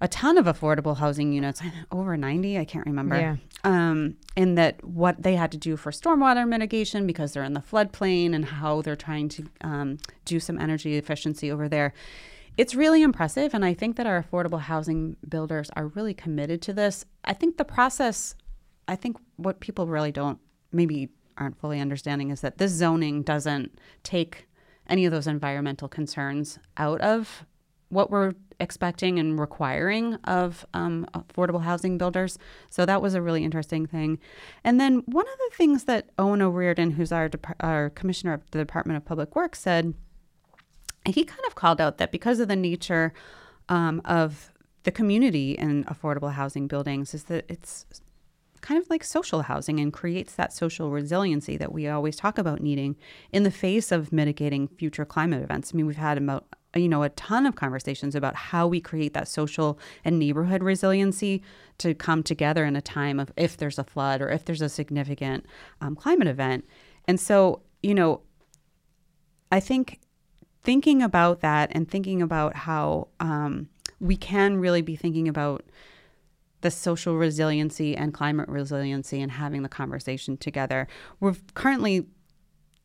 a 0.00 0.08
ton 0.08 0.36
of 0.36 0.46
affordable 0.46 0.98
housing 0.98 1.32
units, 1.32 1.62
over 1.90 2.16
90, 2.16 2.58
I 2.58 2.64
can't 2.64 2.84
remember. 2.84 3.16
Yeah. 3.16 3.36
Um, 3.62 4.16
and 4.36 4.58
that 4.58 4.84
what 4.84 5.22
they 5.22 5.36
had 5.36 5.50
to 5.52 5.56
do 5.56 5.76
for 5.76 5.92
stormwater 5.92 6.46
mitigation 6.46 7.06
because 7.06 7.32
they're 7.32 7.44
in 7.44 7.54
the 7.54 7.60
floodplain 7.60 8.34
and 8.34 8.44
how 8.44 8.82
they're 8.82 8.96
trying 8.96 9.28
to 9.30 9.46
um, 9.62 9.98
do 10.24 10.40
some 10.40 10.58
energy 10.58 10.96
efficiency 10.96 11.50
over 11.50 11.68
there. 11.68 11.94
It's 12.56 12.74
really 12.74 13.02
impressive. 13.02 13.54
And 13.54 13.64
I 13.64 13.74
think 13.74 13.96
that 13.96 14.06
our 14.06 14.22
affordable 14.22 14.60
housing 14.60 15.16
builders 15.28 15.70
are 15.76 15.88
really 15.88 16.14
committed 16.14 16.62
to 16.62 16.72
this. 16.72 17.04
I 17.24 17.32
think 17.32 17.56
the 17.56 17.64
process, 17.64 18.34
I 18.86 18.96
think 18.96 19.16
what 19.36 19.60
people 19.60 19.86
really 19.86 20.12
don't, 20.12 20.38
maybe 20.72 21.10
aren't 21.36 21.58
fully 21.58 21.80
understanding 21.80 22.30
is 22.30 22.40
that 22.42 22.58
this 22.58 22.72
zoning 22.72 23.22
doesn't 23.22 23.78
take 24.02 24.46
any 24.88 25.04
of 25.04 25.12
those 25.12 25.26
environmental 25.26 25.88
concerns 25.88 26.58
out 26.76 27.00
of 27.00 27.44
what 27.88 28.10
we're 28.10 28.34
expecting 28.60 29.18
and 29.18 29.38
requiring 29.38 30.14
of 30.24 30.64
um, 30.74 31.06
affordable 31.14 31.62
housing 31.62 31.98
builders. 31.98 32.38
So 32.70 32.86
that 32.86 33.02
was 33.02 33.14
a 33.14 33.22
really 33.22 33.44
interesting 33.44 33.86
thing. 33.86 34.18
And 34.62 34.80
then 34.80 35.02
one 35.06 35.26
of 35.26 35.38
the 35.38 35.56
things 35.56 35.84
that 35.84 36.10
Owen 36.18 36.42
O'Riordan, 36.42 36.92
who's 36.92 37.12
our, 37.12 37.30
our 37.60 37.90
commissioner 37.90 38.32
of 38.32 38.50
the 38.50 38.58
Department 38.58 38.96
of 38.96 39.04
Public 39.04 39.34
Works, 39.34 39.60
said, 39.60 39.94
he 41.06 41.24
kind 41.24 41.44
of 41.46 41.54
called 41.54 41.80
out 41.80 41.98
that 41.98 42.12
because 42.12 42.40
of 42.40 42.48
the 42.48 42.56
nature 42.56 43.12
um, 43.68 44.00
of 44.04 44.52
the 44.84 44.92
community 44.92 45.52
in 45.52 45.84
affordable 45.84 46.32
housing 46.32 46.66
buildings, 46.66 47.14
is 47.14 47.24
that 47.24 47.44
it's 47.48 47.86
kind 48.60 48.80
of 48.80 48.88
like 48.88 49.04
social 49.04 49.42
housing 49.42 49.78
and 49.78 49.92
creates 49.92 50.34
that 50.34 50.52
social 50.52 50.90
resiliency 50.90 51.56
that 51.58 51.72
we 51.72 51.86
always 51.86 52.16
talk 52.16 52.38
about 52.38 52.62
needing 52.62 52.96
in 53.30 53.42
the 53.42 53.50
face 53.50 53.92
of 53.92 54.10
mitigating 54.10 54.68
future 54.68 55.04
climate 55.04 55.42
events. 55.42 55.72
I 55.72 55.76
mean, 55.76 55.86
we've 55.86 55.96
had 55.96 56.16
about 56.16 56.46
you 56.74 56.88
know 56.88 57.02
a 57.02 57.08
ton 57.10 57.46
of 57.46 57.54
conversations 57.56 58.14
about 58.14 58.34
how 58.34 58.66
we 58.66 58.80
create 58.80 59.14
that 59.14 59.28
social 59.28 59.78
and 60.04 60.18
neighborhood 60.18 60.62
resiliency 60.62 61.42
to 61.78 61.94
come 61.94 62.22
together 62.22 62.64
in 62.64 62.76
a 62.76 62.80
time 62.80 63.20
of 63.20 63.32
if 63.36 63.56
there's 63.56 63.78
a 63.78 63.84
flood 63.84 64.20
or 64.20 64.30
if 64.30 64.44
there's 64.44 64.62
a 64.62 64.68
significant 64.68 65.46
um, 65.80 65.94
climate 65.94 66.28
event 66.28 66.64
and 67.06 67.20
so 67.20 67.62
you 67.82 67.94
know 67.94 68.22
i 69.52 69.60
think 69.60 70.00
thinking 70.64 71.02
about 71.02 71.40
that 71.40 71.70
and 71.72 71.88
thinking 71.88 72.20
about 72.22 72.56
how 72.56 73.08
um, 73.20 73.68
we 74.00 74.16
can 74.16 74.58
really 74.58 74.82
be 74.82 74.96
thinking 74.96 75.28
about 75.28 75.64
the 76.62 76.70
social 76.70 77.16
resiliency 77.16 77.94
and 77.94 78.14
climate 78.14 78.48
resiliency 78.48 79.20
and 79.20 79.32
having 79.32 79.62
the 79.62 79.68
conversation 79.68 80.36
together. 80.36 80.88
We're 81.20 81.36
currently 81.52 82.06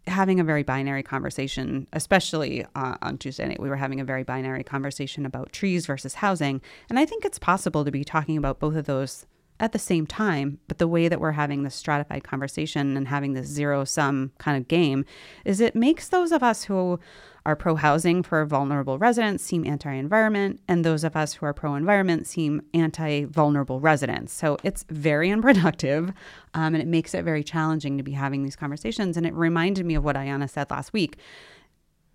having 0.06 0.40
a 0.40 0.44
very 0.44 0.64
binary 0.64 1.04
conversation, 1.04 1.88
especially 1.94 2.66
uh, 2.76 2.98
on 3.02 3.18
Tuesday 3.18 3.48
night. 3.48 3.62
We 3.62 3.70
were 3.70 3.78
having 3.78 4.02
a 4.02 4.04
very 4.06 4.24
binary 4.24 4.64
conversation 4.64 5.26
about 5.26 5.54
trees 5.54 5.86
versus 5.86 6.16
housing. 6.16 6.62
And 6.90 7.00
I 7.00 7.06
think 7.06 7.24
it's 7.24 7.40
possible 7.40 7.86
to 7.86 7.92
be 7.92 8.04
talking 8.04 8.38
about 8.38 8.60
both 8.60 8.76
of 8.76 8.86
those 8.86 9.26
at 9.60 9.72
the 9.72 9.80
same 9.80 10.08
time. 10.08 10.60
But 10.68 10.78
the 10.78 10.88
way 10.88 11.08
that 11.08 11.20
we're 11.20 11.32
having 11.32 11.64
this 11.64 11.76
stratified 11.76 12.24
conversation 12.24 12.96
and 12.96 13.08
having 13.08 13.34
this 13.34 13.48
zero 13.48 13.84
sum 13.84 14.32
kind 14.38 14.58
of 14.58 14.68
game 14.68 15.06
is 15.46 15.60
it 15.60 15.76
makes 15.76 16.08
those 16.08 16.32
of 16.32 16.44
us 16.44 16.64
who 16.64 17.00
are 17.46 17.56
pro 17.56 17.76
housing 17.76 18.22
for 18.22 18.46
vulnerable 18.46 18.98
residents 18.98 19.44
seem 19.44 19.66
anti 19.66 19.92
environment, 19.92 20.60
and 20.68 20.84
those 20.84 21.04
of 21.04 21.16
us 21.16 21.34
who 21.34 21.46
are 21.46 21.54
pro 21.54 21.76
environment 21.76 22.28
seem 22.28 22.62
anti 22.74 23.26
vulnerable 23.26 23.80
residents. 23.80 24.34
So 24.34 24.58
it's 24.64 24.86
very 24.90 25.32
unproductive, 25.32 26.10
um, 26.54 26.76
and 26.76 26.78
it 26.78 26.88
makes 26.88 27.14
it 27.14 27.24
very 27.24 27.44
challenging 27.44 27.98
to 27.98 28.04
be 28.04 28.12
having 28.12 28.44
these 28.44 28.56
conversations. 28.56 29.18
And 29.18 29.26
it 29.26 29.34
reminded 29.34 29.86
me 29.86 29.96
of 29.96 30.04
what 30.04 30.16
Ayanna 30.16 30.50
said 30.50 30.70
last 30.70 30.94
week 30.94 31.18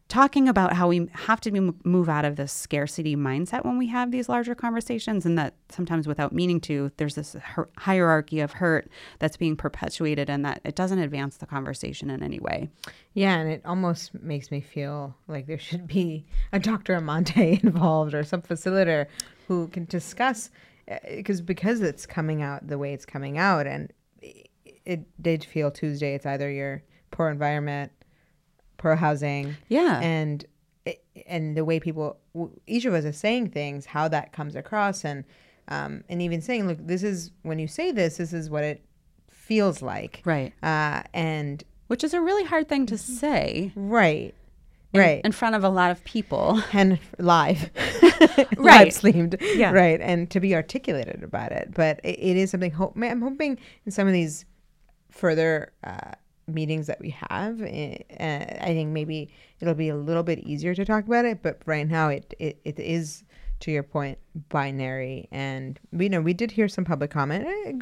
talking 0.09 0.49
about 0.49 0.75
how 0.75 0.89
we 0.89 1.09
have 1.13 1.41
to 1.41 1.51
be, 1.51 1.61
move 1.85 2.09
out 2.09 2.25
of 2.25 2.37
this 2.37 2.53
scarcity 2.53 3.17
mindset 3.17 3.65
when 3.65 3.79
we 3.79 3.87
have 3.87 4.11
these 4.11 4.29
larger 4.29 4.55
conversations, 4.55 5.25
and 5.25 5.39
that 5.39 5.55
sometimes 5.71 6.07
without 6.07 6.33
meaning 6.33 6.61
to, 6.61 6.91
there's 6.99 7.15
this 7.15 7.35
hierarchy 7.79 8.41
of 8.41 8.53
hurt 8.53 8.89
that's 9.19 9.37
being 9.37 9.57
perpetuated, 9.57 10.29
and 10.29 10.45
that 10.45 10.61
it 10.65 10.75
doesn't 10.75 10.99
advance 10.99 11.39
the 11.39 11.47
conversation 11.47 12.11
in 12.11 12.23
any 12.23 12.39
way. 12.39 12.69
Yeah, 13.15 13.37
and 13.37 13.51
it 13.51 13.63
almost 13.65 14.15
makes 14.15 14.51
me 14.51 14.61
feel 14.61 15.15
like 15.27 15.47
there 15.47 15.59
should 15.59 15.87
be 15.87 16.27
a 16.53 16.59
Dr. 16.59 16.95
Amante 16.95 17.61
involved 17.63 18.15
or 18.15 18.25
some 18.25 18.43
facilitator 18.43 19.07
who 19.49 19.69
can 19.69 19.87
discuss 19.87 20.51
because 21.09 21.41
eh, 21.41 21.45
because 21.47 21.81
it's 21.81 22.05
coming 22.05 22.43
out 22.43 22.67
the 22.67 22.77
way 22.77 22.93
it's 22.93 23.07
coming 23.07 23.39
out, 23.39 23.67
and 23.67 23.93
it 24.85 25.23
did 25.23 25.45
feel 25.45 25.71
Tuesday. 25.71 26.15
It's 26.15 26.27
either 26.27 26.51
your 26.51 26.83
poor 27.11 27.31
environment 27.31 27.91
pro 28.77 28.97
housing. 28.97 29.57
Yeah. 29.69 30.01
And 30.01 30.45
and 31.27 31.57
the 31.57 31.65
way 31.65 31.81
people 31.81 32.19
each 32.67 32.85
of 32.85 32.95
us 32.95 33.05
is 33.05 33.17
saying 33.17 33.51
things, 33.51 33.87
how 33.87 34.09
that 34.09 34.33
comes 34.33 34.57
across, 34.57 35.05
and 35.05 35.25
um, 35.69 36.05
and 36.09 36.21
even 36.21 36.41
saying, 36.41 36.67
look, 36.67 36.79
this 36.81 37.03
is 37.03 37.31
when 37.43 37.59
you 37.59 37.67
say 37.67 37.91
this, 37.91 38.19
this 38.19 38.33
is 38.33 38.51
what 38.51 38.65
it 38.65 38.85
feels 39.31 39.83
like, 39.83 40.23
right? 40.25 40.53
Uh, 40.63 41.03
and 41.13 41.65
which 41.87 42.05
is 42.05 42.15
a 42.15 42.21
really 42.21 42.45
hard 42.45 42.69
thing 42.69 42.87
to 42.87 42.99
say, 42.99 43.73
right? 43.75 44.35
In, 44.93 45.01
right. 45.01 45.21
in 45.25 45.33
front 45.33 45.57
of 45.57 45.65
a 45.65 45.69
lot 45.69 45.91
of 45.91 46.05
people. 46.05 46.63
And 46.73 46.99
live. 47.19 47.71
Right. 48.57 48.87
live 48.87 48.93
streamed. 48.93 49.37
Yeah. 49.41 49.73
Right. 49.73 50.01
And 50.01 50.31
to 50.31 50.41
be 50.41 50.55
articulated 50.55 51.23
about 51.23 51.53
it. 51.53 51.73
But 51.75 52.01
it, 52.05 52.19
it 52.19 52.37
is 52.37 52.51
something 52.51 52.71
hope 52.71 52.95
i'm 52.97 53.21
hoping 53.21 53.59
in 53.85 53.93
some 53.93 54.07
of 54.07 54.13
these 54.13 54.45
further 55.11 55.73
uh, 55.83 56.13
meetings 56.47 56.87
that 56.87 57.01
we 57.01 57.11
have. 57.11 57.61
Eh, 57.63 57.99
I 58.21 58.67
think 58.67 58.91
maybe 58.91 59.31
it'll 59.61 59.75
be 59.75 59.89
a 59.89 59.97
little 59.97 60.23
bit 60.23 60.41
easier 60.41 60.75
to 60.75 60.85
talk 60.85 61.07
about 61.07 61.25
it, 61.25 61.43
but 61.43 61.61
right 61.67 61.89
now 61.89 62.09
it, 62.09 62.35
it, 62.39 62.61
it 62.65 62.79
is, 62.79 63.25
to 63.61 63.71
your 63.71 63.83
point, 63.83 64.19
binary. 64.49 65.29
And 65.31 65.79
we 65.93 66.07
you 66.07 66.11
know 66.11 66.21
we 66.21 66.35
did 66.35 66.51
hear 66.51 66.69
some 66.69 66.85
public 66.85 67.11
comment. 67.11 67.47
Eh, 67.47 67.73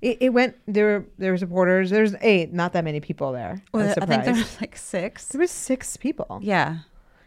it, 0.00 0.18
it 0.20 0.28
went 0.30 0.56
there. 0.66 1.00
were 1.00 1.06
There 1.18 1.32
were 1.32 1.38
supporters. 1.38 1.90
There's 1.90 2.14
eight, 2.20 2.52
not 2.52 2.72
that 2.74 2.84
many 2.84 3.00
people 3.00 3.32
there. 3.32 3.62
Well, 3.72 3.94
I 4.00 4.06
think 4.06 4.24
there 4.24 4.34
was 4.34 4.60
like 4.60 4.76
six. 4.76 5.26
There 5.26 5.40
was 5.40 5.50
six 5.50 5.96
people. 5.96 6.38
Yeah, 6.42 6.78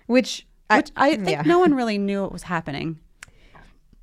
which 0.07 0.47
which 0.73 0.91
I, 0.95 1.09
I 1.09 1.15
think 1.15 1.29
yeah. 1.29 1.41
no 1.41 1.59
one 1.59 1.73
really 1.73 1.97
knew 1.97 2.21
what 2.21 2.31
was 2.31 2.43
happening. 2.43 2.99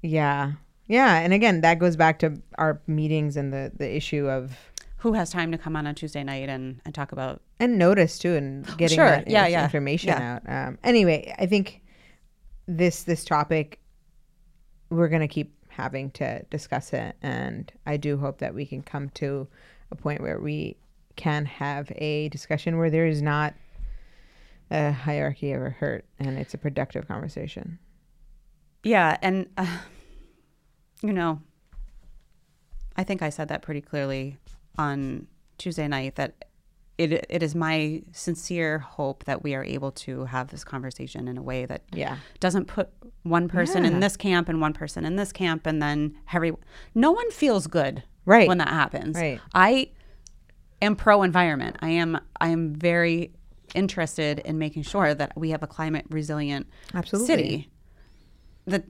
Yeah, 0.03 0.53
yeah, 0.89 1.19
and 1.19 1.33
again, 1.33 1.61
that 1.61 1.79
goes 1.79 1.97
back 1.97 2.19
to 2.21 2.41
our 2.57 2.81
meetings 2.87 3.37
and 3.37 3.53
the 3.53 3.71
the 3.77 3.97
issue 3.97 4.29
of 4.29 4.57
who 4.99 5.13
has 5.13 5.31
time 5.31 5.53
to 5.53 5.59
come 5.59 5.77
on 5.77 5.87
on 5.87 5.95
Tuesday 5.95 6.25
night 6.25 6.49
and, 6.49 6.81
and 6.85 6.95
talk 6.95 7.13
about 7.13 7.41
and 7.61 7.79
notice 7.79 8.19
too 8.19 8.35
and 8.35 8.67
getting 8.77 8.97
sure. 8.97 9.07
that 9.07 9.31
yeah, 9.31 9.47
yeah. 9.47 9.65
information 9.65 10.09
yeah. 10.09 10.35
out. 10.35 10.69
Um, 10.69 10.79
anyway, 10.85 11.35
I 11.39 11.47
think 11.47 11.83
this 12.67 13.05
this 13.05 13.25
topic 13.25 13.81
we're 14.91 15.09
gonna 15.09 15.29
keep 15.29 15.55
having 15.69 16.11
to 16.13 16.43
discuss 16.51 16.93
it, 16.93 17.17
and 17.23 17.73
I 17.87 17.97
do 17.97 18.19
hope 18.19 18.39
that 18.39 18.55
we 18.55 18.67
can 18.67 18.83
come 18.83 19.11
to 19.11 19.47
a 19.91 19.97
point 19.97 20.21
where 20.21 20.41
we 20.41 20.77
can 21.17 21.47
have 21.47 21.91
a 21.97 22.29
discussion 22.29 22.79
where 22.79 22.91
there 22.91 23.07
is 23.07 23.23
not 23.23 23.55
a 24.71 24.93
hierarchy 24.93 25.53
of 25.53 25.63
a 25.63 25.71
hurt 25.71 26.05
and 26.19 26.39
it's 26.39 26.55
a 26.55 26.59
productive 26.59 27.09
conversation. 27.09 27.79
Yeah, 28.83 29.17
and 29.23 29.49
uh, 29.57 29.79
you 31.03 31.13
know, 31.13 31.41
I 32.97 33.05
think 33.05 33.23
I 33.23 33.31
said 33.31 33.49
that 33.49 33.63
pretty 33.63 33.81
clearly 33.81 34.39
on 34.79 35.27
Tuesday 35.59 35.89
night 35.89 36.15
that 36.17 36.45
it 36.99 37.27
it 37.29 37.43
is 37.43 37.55
my 37.55 38.03
sincere 38.13 38.81
hope 38.81 39.25
that 39.25 39.43
we 39.43 39.55
are 39.55 39.65
able 39.65 39.93
to 39.93 40.25
have 40.25 40.49
this 40.49 40.65
conversation 40.65 41.29
in 41.29 41.39
a 41.39 41.43
way 41.43 41.65
that 41.65 41.83
yeah. 41.93 42.17
doesn't 42.41 42.67
put 42.67 42.91
one 43.23 43.49
person 43.49 43.85
yeah. 43.85 43.91
in 43.91 44.01
this 44.01 44.17
camp 44.17 44.49
and 44.49 44.61
one 44.61 44.73
person 44.73 45.05
in 45.05 45.17
this 45.17 45.33
camp 45.33 45.67
and 45.67 45.81
then 45.81 46.17
every 46.33 46.53
no 46.95 47.13
one 47.13 47.31
feels 47.31 47.67
good 47.67 48.03
right 48.25 48.49
when 48.49 48.59
that 48.59 48.69
happens. 48.69 49.17
Right. 49.17 49.41
I 49.55 49.91
am 50.83 50.97
pro 50.97 51.23
environment. 51.23 51.77
I 51.81 51.91
am 51.91 52.21
I 52.41 52.49
am 52.49 52.75
very 52.75 53.33
interested 53.75 54.41
in 54.41 54.59
making 54.59 54.83
sure 54.83 55.15
that 55.15 55.33
we 55.37 55.51
have 55.51 55.63
a 55.63 55.67
climate 55.67 56.07
resilient 56.11 56.67
Absolutely. 56.95 57.27
city. 57.27 57.71
That 58.67 58.85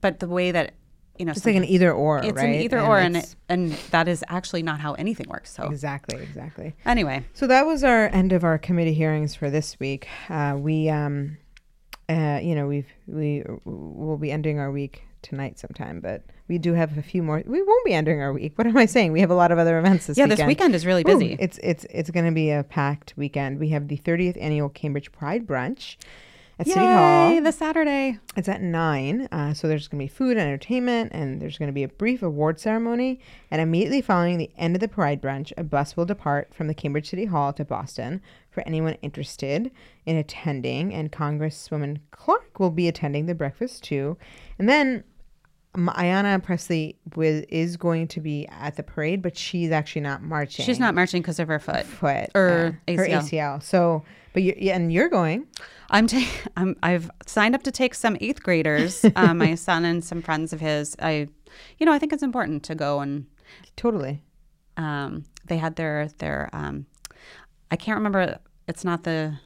but 0.00 0.20
the 0.20 0.28
way 0.28 0.50
that 0.52 0.74
you 1.20 1.26
know, 1.26 1.32
it's 1.32 1.44
like 1.44 1.54
an 1.54 1.66
either 1.66 1.92
or. 1.92 2.18
It's 2.24 2.32
right? 2.32 2.48
an 2.48 2.54
either 2.54 2.78
and 2.78 2.88
or, 2.88 2.98
and 2.98 3.16
it, 3.18 3.36
and 3.50 3.72
that 3.90 4.08
is 4.08 4.24
actually 4.28 4.62
not 4.62 4.80
how 4.80 4.94
anything 4.94 5.28
works. 5.28 5.52
So 5.52 5.64
exactly, 5.64 6.20
exactly. 6.22 6.74
Anyway, 6.86 7.26
so 7.34 7.46
that 7.46 7.66
was 7.66 7.84
our 7.84 8.06
end 8.06 8.32
of 8.32 8.42
our 8.42 8.56
committee 8.56 8.94
hearings 8.94 9.34
for 9.34 9.50
this 9.50 9.78
week. 9.78 10.08
Uh, 10.30 10.56
we, 10.58 10.88
um, 10.88 11.36
uh, 12.08 12.40
you 12.42 12.54
know, 12.54 12.66
we've 12.66 12.88
we 13.06 13.44
will 13.66 14.16
be 14.16 14.32
ending 14.32 14.58
our 14.58 14.72
week 14.72 15.02
tonight 15.20 15.58
sometime, 15.58 16.00
but 16.00 16.24
we 16.48 16.56
do 16.56 16.72
have 16.72 16.96
a 16.96 17.02
few 17.02 17.22
more. 17.22 17.42
We 17.44 17.62
won't 17.62 17.84
be 17.84 17.92
ending 17.92 18.22
our 18.22 18.32
week. 18.32 18.56
What 18.56 18.66
am 18.66 18.78
I 18.78 18.86
saying? 18.86 19.12
We 19.12 19.20
have 19.20 19.30
a 19.30 19.34
lot 19.34 19.52
of 19.52 19.58
other 19.58 19.78
events 19.78 20.06
this 20.06 20.16
yeah, 20.16 20.24
weekend. 20.24 20.38
this 20.38 20.46
weekend 20.46 20.74
is 20.74 20.86
really 20.86 21.04
busy. 21.04 21.34
Ooh, 21.34 21.36
it's 21.38 21.58
it's 21.62 21.84
it's 21.90 22.10
going 22.10 22.24
to 22.24 22.32
be 22.32 22.50
a 22.50 22.64
packed 22.64 23.12
weekend. 23.18 23.60
We 23.60 23.68
have 23.68 23.88
the 23.88 23.98
30th 23.98 24.40
annual 24.40 24.70
Cambridge 24.70 25.12
Pride 25.12 25.46
brunch 25.46 25.96
at 26.60 26.66
Yay, 26.66 26.72
City 26.74 26.86
Hall. 26.86 27.40
this 27.40 27.56
Saturday. 27.56 28.18
It's 28.36 28.48
at 28.48 28.60
nine. 28.60 29.28
Uh, 29.32 29.54
so 29.54 29.66
there's 29.66 29.88
going 29.88 29.98
to 29.98 30.04
be 30.04 30.14
food 30.14 30.32
and 30.36 30.40
entertainment, 30.40 31.12
and 31.12 31.40
there's 31.40 31.56
going 31.56 31.68
to 31.68 31.72
be 31.72 31.82
a 31.82 31.88
brief 31.88 32.22
award 32.22 32.60
ceremony. 32.60 33.18
And 33.50 33.62
immediately 33.62 34.02
following 34.02 34.36
the 34.36 34.50
end 34.58 34.76
of 34.76 34.80
the 34.80 34.88
Pride 34.88 35.22
brunch, 35.22 35.52
a 35.56 35.64
bus 35.64 35.96
will 35.96 36.04
depart 36.04 36.54
from 36.54 36.68
the 36.68 36.74
Cambridge 36.74 37.08
City 37.08 37.24
Hall 37.24 37.52
to 37.54 37.64
Boston 37.64 38.20
for 38.50 38.62
anyone 38.66 38.94
interested 39.00 39.70
in 40.04 40.16
attending. 40.16 40.92
And 40.92 41.10
Congresswoman 41.10 42.00
Clark 42.10 42.60
will 42.60 42.70
be 42.70 42.88
attending 42.88 43.24
the 43.26 43.34
breakfast 43.34 43.82
too. 43.82 44.18
And 44.58 44.68
then 44.68 45.04
Ayanna 45.74 46.42
Presley 46.42 46.98
was, 47.16 47.42
is 47.48 47.78
going 47.78 48.08
to 48.08 48.20
be 48.20 48.46
at 48.48 48.76
the 48.76 48.82
parade, 48.82 49.22
but 49.22 49.36
she's 49.36 49.70
actually 49.70 50.02
not 50.02 50.22
marching. 50.22 50.64
She's 50.66 50.80
not 50.80 50.94
marching 50.94 51.22
because 51.22 51.38
of 51.38 51.48
her 51.48 51.58
foot. 51.58 51.86
Foot 51.86 52.30
or 52.34 52.78
uh, 52.88 52.92
ACL. 52.92 52.96
Her 52.96 53.06
ACL. 53.06 53.62
So, 53.62 54.04
but 54.32 54.42
you 54.42 54.54
yeah, 54.56 54.76
and 54.76 54.92
you're 54.92 55.08
going. 55.08 55.46
I'm, 55.90 56.06
ta- 56.06 56.30
I'm 56.56 56.76
I've 56.82 57.10
signed 57.26 57.54
up 57.54 57.62
to 57.64 57.72
take 57.72 57.94
some 57.94 58.16
eighth 58.20 58.42
graders. 58.42 59.04
uh, 59.16 59.34
my 59.34 59.54
son 59.54 59.84
and 59.84 60.04
some 60.04 60.22
friends 60.22 60.52
of 60.52 60.60
his. 60.60 60.96
I, 61.00 61.28
you 61.78 61.86
know, 61.86 61.92
I 61.92 61.98
think 61.98 62.12
it's 62.12 62.22
important 62.22 62.62
to 62.64 62.74
go 62.74 63.00
and 63.00 63.26
totally. 63.76 64.22
Um, 64.76 65.24
they 65.46 65.56
had 65.58 65.76
their 65.76 66.08
their. 66.18 66.48
Um, 66.52 66.86
I 67.70 67.76
can't 67.76 67.96
remember. 67.96 68.38
It's 68.66 68.84
not 68.84 69.04
the 69.04 69.38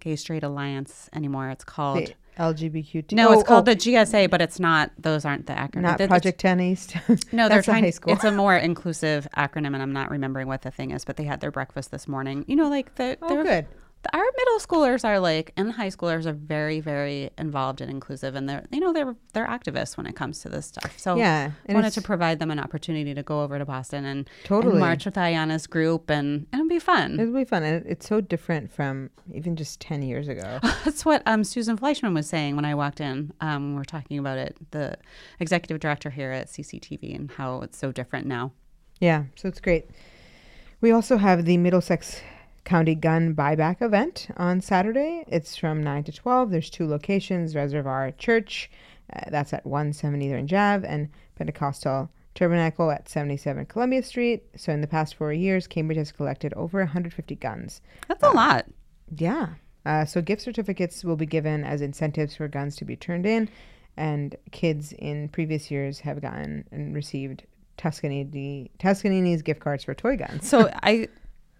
Gay 0.00 0.16
Straight 0.16 0.42
Alliance 0.42 1.08
anymore. 1.12 1.50
It's 1.50 1.64
called. 1.64 2.06
The, 2.06 2.14
LGBTQ. 2.38 3.12
No, 3.12 3.28
Oh, 3.28 3.32
it's 3.32 3.42
called 3.42 3.68
oh, 3.68 3.74
the 3.74 3.76
GSA, 3.76 4.30
but 4.30 4.40
it's 4.40 4.58
not. 4.58 4.90
Those 4.98 5.24
aren't 5.24 5.46
the 5.46 5.52
acronyms. 5.52 5.98
not 5.98 6.08
Project 6.08 6.40
Ten 6.40 6.60
East. 6.60 6.96
No, 7.32 7.48
they're 7.48 7.62
trying. 7.62 7.84
high 7.84 7.90
school. 7.90 8.14
It's 8.14 8.24
a 8.24 8.32
more 8.32 8.56
inclusive 8.56 9.28
acronym, 9.36 9.74
and 9.74 9.82
I'm 9.82 9.92
not 9.92 10.10
remembering 10.10 10.48
what 10.48 10.62
the 10.62 10.70
thing 10.70 10.90
is. 10.90 11.04
But 11.04 11.16
they 11.16 11.24
had 11.24 11.40
their 11.40 11.50
breakfast 11.50 11.90
this 11.90 12.08
morning. 12.08 12.44
You 12.48 12.56
know, 12.56 12.68
like 12.68 12.94
the 12.94 13.18
oh, 13.20 13.42
good. 13.42 13.66
Our 14.14 14.24
middle 14.36 14.58
schoolers 14.58 15.04
are 15.04 15.20
like, 15.20 15.52
and 15.56 15.72
high 15.72 15.88
schoolers 15.88 16.24
are 16.24 16.32
very, 16.32 16.80
very 16.80 17.30
involved 17.36 17.82
and 17.82 17.90
inclusive, 17.90 18.34
and 18.34 18.48
they're 18.48 18.64
you 18.70 18.80
know 18.80 18.92
they're 18.92 19.14
they're 19.34 19.46
activists 19.46 19.96
when 19.96 20.06
it 20.06 20.16
comes 20.16 20.40
to 20.40 20.48
this 20.48 20.66
stuff. 20.66 20.98
So 20.98 21.16
Yeah, 21.16 21.50
I 21.68 21.74
wanted 21.74 21.92
to 21.92 22.02
provide 22.02 22.38
them 22.38 22.50
an 22.50 22.58
opportunity 22.58 23.14
to 23.14 23.22
go 23.22 23.42
over 23.42 23.58
to 23.58 23.66
Boston 23.66 24.06
and, 24.06 24.20
and 24.20 24.30
Totally. 24.44 24.80
march 24.80 25.04
with 25.04 25.14
Ayanna's 25.14 25.66
group, 25.66 26.08
and 26.08 26.46
and 26.52 26.60
it'll 26.60 26.68
be 26.68 26.78
fun. 26.78 27.20
It'll 27.20 27.34
be 27.34 27.44
fun, 27.44 27.62
and 27.62 27.84
it's 27.86 28.08
so 28.08 28.20
different 28.22 28.72
from 28.72 29.10
even 29.32 29.54
just 29.54 29.80
ten 29.80 30.02
years 30.02 30.28
ago. 30.28 30.60
That's 30.84 31.04
what 31.04 31.22
um, 31.26 31.44
Susan 31.44 31.76
Fleischman 31.76 32.14
was 32.14 32.26
saying 32.26 32.56
when 32.56 32.64
I 32.64 32.74
walked 32.74 33.00
in. 33.00 33.32
Um, 33.42 33.74
we 33.74 33.82
are 33.82 33.84
talking 33.84 34.18
about 34.18 34.38
it, 34.38 34.56
the 34.70 34.96
executive 35.40 35.78
director 35.78 36.08
here 36.08 36.30
at 36.32 36.48
CCTV, 36.48 37.14
and 37.14 37.30
how 37.30 37.60
it's 37.60 37.76
so 37.76 37.92
different 37.92 38.26
now. 38.26 38.52
Yeah, 38.98 39.24
so 39.36 39.48
it's 39.48 39.60
great. 39.60 39.90
We 40.80 40.90
also 40.92 41.18
have 41.18 41.44
the 41.44 41.58
Middlesex 41.58 42.22
County 42.64 42.94
Gun 42.94 43.34
Buyback 43.34 43.82
event 43.82 44.28
on 44.36 44.60
Saturday. 44.60 45.24
It's 45.26 45.56
from 45.56 45.82
9 45.82 46.04
to 46.04 46.12
12. 46.12 46.50
There's 46.50 46.70
two 46.70 46.86
locations 46.86 47.54
Reservoir 47.54 48.12
Church, 48.12 48.70
uh, 49.12 49.30
that's 49.30 49.52
at 49.52 49.66
170 49.66 50.28
there 50.28 50.38
in 50.38 50.46
Jav, 50.46 50.84
and 50.84 51.08
Pentecostal 51.36 52.10
Tabernacle 52.34 52.90
at 52.90 53.08
77 53.08 53.66
Columbia 53.66 54.02
Street. 54.02 54.44
So, 54.56 54.72
in 54.72 54.80
the 54.80 54.86
past 54.86 55.16
four 55.16 55.32
years, 55.32 55.66
Cambridge 55.66 55.98
has 55.98 56.12
collected 56.12 56.54
over 56.54 56.78
150 56.78 57.34
guns. 57.36 57.80
That's 58.08 58.22
a 58.22 58.30
lot. 58.30 58.66
Yeah. 59.16 59.54
Uh, 59.84 60.04
so 60.04 60.20
gift 60.20 60.42
certificates 60.42 61.04
will 61.04 61.16
be 61.16 61.26
given 61.26 61.64
as 61.64 61.80
incentives 61.80 62.36
for 62.36 62.48
guns 62.48 62.76
to 62.76 62.84
be 62.84 62.96
turned 62.96 63.26
in, 63.26 63.48
and 63.96 64.36
kids 64.52 64.92
in 64.92 65.28
previous 65.28 65.70
years 65.70 66.00
have 66.00 66.20
gotten 66.20 66.64
and 66.70 66.94
received 66.94 67.44
Toscanini 67.76 68.70
Toscanini's 68.78 69.42
gift 69.42 69.60
cards 69.60 69.84
for 69.84 69.94
toy 69.94 70.16
guns. 70.16 70.46
So 70.48 70.70
I, 70.82 71.08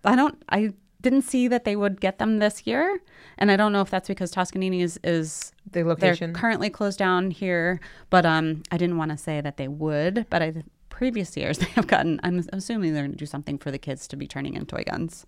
I 0.04 0.16
don't, 0.16 0.40
I 0.48 0.74
didn't 1.00 1.22
see 1.22 1.48
that 1.48 1.64
they 1.64 1.76
would 1.76 2.00
get 2.00 2.18
them 2.18 2.38
this 2.38 2.66
year, 2.66 3.00
and 3.38 3.50
I 3.50 3.56
don't 3.56 3.72
know 3.72 3.80
if 3.80 3.90
that's 3.90 4.08
because 4.08 4.30
Toscanini 4.30 4.82
is 4.82 4.98
is 5.02 5.52
The 5.70 5.84
they're 5.94 6.32
currently 6.32 6.70
closed 6.70 6.98
down 6.98 7.30
here, 7.30 7.80
but 8.10 8.26
um, 8.26 8.62
I 8.70 8.76
didn't 8.76 8.96
want 8.96 9.10
to 9.10 9.16
say 9.16 9.40
that 9.40 9.56
they 9.56 9.68
would, 9.68 10.26
but 10.30 10.42
I 10.42 10.54
previous 11.00 11.34
years 11.34 11.56
they 11.58 11.70
have 11.70 11.86
gotten. 11.86 12.20
I'm 12.22 12.44
assuming 12.52 12.92
they're 12.92 13.02
going 13.02 13.12
to 13.12 13.16
do 13.16 13.26
something 13.26 13.58
for 13.58 13.70
the 13.70 13.78
kids 13.78 14.06
to 14.08 14.16
be 14.16 14.26
turning 14.26 14.54
in 14.54 14.66
toy 14.66 14.84
guns. 14.86 15.26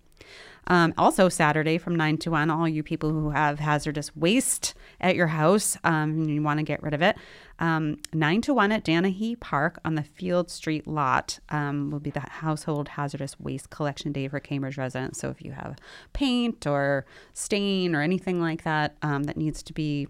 Um, 0.67 0.93
also, 0.97 1.27
Saturday 1.27 1.77
from 1.77 1.95
9 1.95 2.17
to 2.19 2.31
1, 2.31 2.49
all 2.49 2.69
you 2.69 2.83
people 2.83 3.09
who 3.09 3.31
have 3.31 3.59
hazardous 3.59 4.15
waste 4.15 4.73
at 5.01 5.15
your 5.15 5.27
house 5.27 5.77
um, 5.83 6.11
and 6.11 6.29
you 6.29 6.41
want 6.41 6.59
to 6.59 6.63
get 6.63 6.81
rid 6.81 6.93
of 6.93 7.01
it, 7.01 7.17
um, 7.63 7.97
9 8.11 8.41
to 8.41 8.53
1 8.53 8.73
at 8.73 8.83
Danahy 8.83 9.39
Park 9.39 9.79
on 9.85 9.95
the 9.95 10.03
Field 10.03 10.51
Street 10.51 10.85
lot 10.85 11.39
um, 11.47 11.91
will 11.91 12.01
be 12.01 12.09
the 12.09 12.19
household 12.19 12.89
hazardous 12.89 13.39
waste 13.39 13.69
collection 13.69 14.11
day 14.11 14.27
for 14.27 14.41
Cambridge 14.41 14.77
residents. 14.77 15.21
So 15.21 15.29
if 15.29 15.41
you 15.41 15.53
have 15.53 15.77
paint 16.11 16.67
or 16.67 17.05
stain 17.33 17.95
or 17.95 18.01
anything 18.01 18.41
like 18.41 18.63
that 18.63 18.97
um, 19.01 19.23
that 19.23 19.37
needs 19.37 19.63
to 19.63 19.71
be 19.71 20.09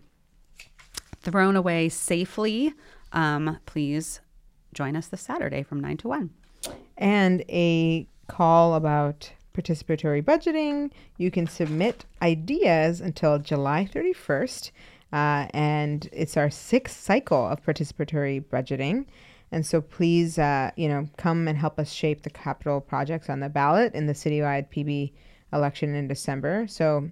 thrown 1.22 1.56
away 1.56 1.90
safely, 1.90 2.74
um, 3.12 3.60
please 3.68 4.20
join 4.74 4.96
us 4.96 5.06
this 5.06 5.22
Saturday 5.22 5.62
from 5.62 5.80
9 5.80 5.98
to 5.98 6.08
1. 6.08 6.32
and 6.98 7.42
a 7.50 8.08
call 8.28 8.74
about 8.74 9.32
participatory 9.54 10.24
budgeting. 10.24 10.92
You 11.18 11.30
can 11.30 11.46
submit 11.46 12.06
ideas 12.20 13.00
until 13.00 13.38
July 13.38 13.88
31st, 13.94 14.72
uh, 15.14 15.48
and 15.54 16.10
it's 16.12 16.36
our 16.36 16.50
sixth 16.50 17.00
cycle 17.00 17.48
of 17.48 17.64
participatory 17.64 18.44
budgeting. 18.44 19.06
And 19.52 19.66
so 19.66 19.80
please, 19.80 20.38
uh, 20.40 20.72
you 20.76 20.90
know, 20.90 21.08
come 21.18 21.48
and 21.48 21.56
help 21.56 21.80
us 21.80 21.94
shape 21.94 22.24
the 22.24 22.32
capital 22.32 22.82
projects 22.82 23.30
on 23.30 23.40
the 23.40 23.50
ballot 23.50 23.94
in 23.94 24.08
the 24.08 24.14
citywide 24.14 24.72
PB 24.72 25.14
election 25.54 25.94
in 25.94 26.08
December. 26.08 26.66
So 26.68 27.12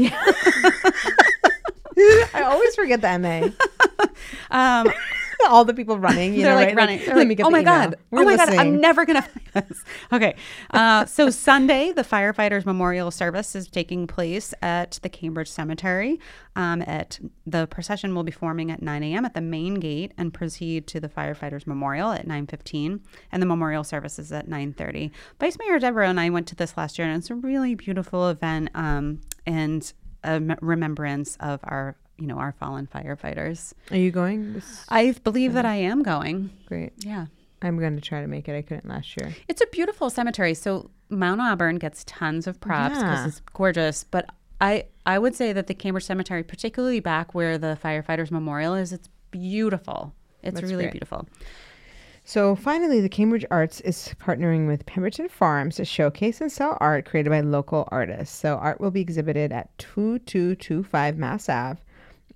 I 2.33 2.41
always 2.45 2.73
forget 2.75 3.01
the 3.01 3.19
MA. 3.19 3.49
Um, 4.51 4.87
All 5.49 5.65
the 5.65 5.73
people 5.73 5.97
running, 5.97 6.33
you 6.33 6.41
they're 6.43 6.51
know, 6.51 6.55
like 6.55 6.67
right? 6.69 6.75
running. 6.75 6.99
They're 6.99 7.09
let 7.09 7.17
like, 7.17 7.27
me 7.27 7.35
get 7.35 7.45
oh 7.45 7.49
my 7.49 7.59
email. 7.61 7.73
god! 7.73 7.95
We're 8.11 8.21
oh 8.21 8.25
my 8.25 8.35
god! 8.37 8.49
I'm 8.55 8.79
never 8.79 9.05
gonna 9.05 9.21
find 9.21 9.65
this. 9.69 9.83
Okay, 10.11 10.35
uh, 10.71 11.05
so 11.05 11.29
Sunday 11.29 11.91
the 11.91 12.03
firefighters 12.03 12.65
memorial 12.65 13.11
service 13.11 13.55
is 13.55 13.67
taking 13.67 14.07
place 14.07 14.53
at 14.61 14.99
the 15.01 15.09
Cambridge 15.09 15.49
Cemetery. 15.49 16.19
Um, 16.55 16.83
at 16.83 17.19
the 17.47 17.65
procession 17.67 18.13
will 18.13 18.23
be 18.23 18.31
forming 18.31 18.69
at 18.71 18.81
9 18.81 19.01
a.m. 19.03 19.25
at 19.25 19.33
the 19.33 19.41
main 19.41 19.75
gate 19.75 20.11
and 20.17 20.31
proceed 20.33 20.85
to 20.87 20.99
the 20.99 21.09
firefighters 21.09 21.65
memorial 21.65 22.11
at 22.11 22.27
9:15, 22.27 22.99
and 23.31 23.41
the 23.41 23.45
memorial 23.47 23.83
service 23.83 24.19
is 24.19 24.31
at 24.31 24.47
9:30. 24.47 25.11
Vice 25.39 25.57
Mayor 25.59 25.79
Devereux 25.79 26.09
and 26.09 26.19
I 26.19 26.29
went 26.29 26.47
to 26.47 26.55
this 26.55 26.77
last 26.77 26.97
year, 26.99 27.07
and 27.07 27.17
it's 27.17 27.29
a 27.29 27.35
really 27.35 27.75
beautiful 27.75 28.29
event 28.29 28.69
um, 28.75 29.21
and 29.45 29.91
a 30.23 30.27
m- 30.35 30.55
remembrance 30.61 31.35
of 31.39 31.59
our 31.63 31.97
you 32.17 32.27
know 32.27 32.37
our 32.37 32.51
fallen 32.53 32.87
firefighters. 32.87 33.73
Are 33.91 33.97
you 33.97 34.11
going? 34.11 34.53
This 34.53 34.85
I 34.89 35.13
believe 35.23 35.53
that 35.53 35.65
I 35.65 35.75
am 35.75 36.03
going. 36.03 36.49
great. 36.67 36.93
Yeah. 36.97 37.25
I'm 37.61 37.79
going 37.79 37.95
to 37.95 38.01
try 38.01 38.19
to 38.21 38.27
make 38.27 38.49
it. 38.49 38.55
I 38.57 38.61
couldn't 38.61 38.89
last 38.89 39.15
year. 39.19 39.33
It's 39.47 39.61
a 39.61 39.67
beautiful 39.67 40.09
cemetery. 40.09 40.53
So 40.53 40.91
Mount 41.09 41.39
Auburn 41.39 41.77
gets 41.77 42.03
tons 42.03 42.45
of 42.45 42.59
props 42.59 42.95
because 42.97 43.19
Yeah. 43.21 43.27
it's 43.27 43.39
gorgeous. 43.53 44.03
But 44.03 44.29
I 44.59 44.85
I 45.05 45.17
would 45.19 45.33
say 45.35 45.53
that 45.53 45.67
the 45.67 45.73
Cambridge 45.73 46.03
Cemetery, 46.05 46.43
particularly 46.43 46.99
back 46.99 47.33
where 47.33 47.57
the 47.57 47.77
firefighters 47.83 48.31
memorial 48.31 48.73
is, 48.75 48.91
it's 48.93 49.09
beautiful. 49.31 50.13
It's 50.41 50.55
That's 50.55 50.69
really 50.69 50.83
great. 50.83 50.91
beautiful. 50.93 51.27
So 52.25 52.55
finally, 52.55 53.01
the 53.01 53.09
Cambridge 53.09 53.45
Arts 53.51 53.81
is 53.81 54.13
partnering 54.17 54.65
with 54.67 54.85
Pemberton 54.85 55.27
Farms 55.27 55.75
to 55.75 55.83
showcase 55.85 56.39
and 56.39 56.49
sell 56.49 56.77
art 56.79 57.05
created 57.05 57.29
by 57.29 57.41
local 57.41 57.87
artists. 57.91 58.37
So 58.37 58.55
art 58.55 58.79
will 58.79 58.91
be 58.91 59.01
exhibited 59.01 59.51
at 59.51 59.77
2225 59.77 61.17
Mass 61.17 61.49
Ave. 61.49 61.81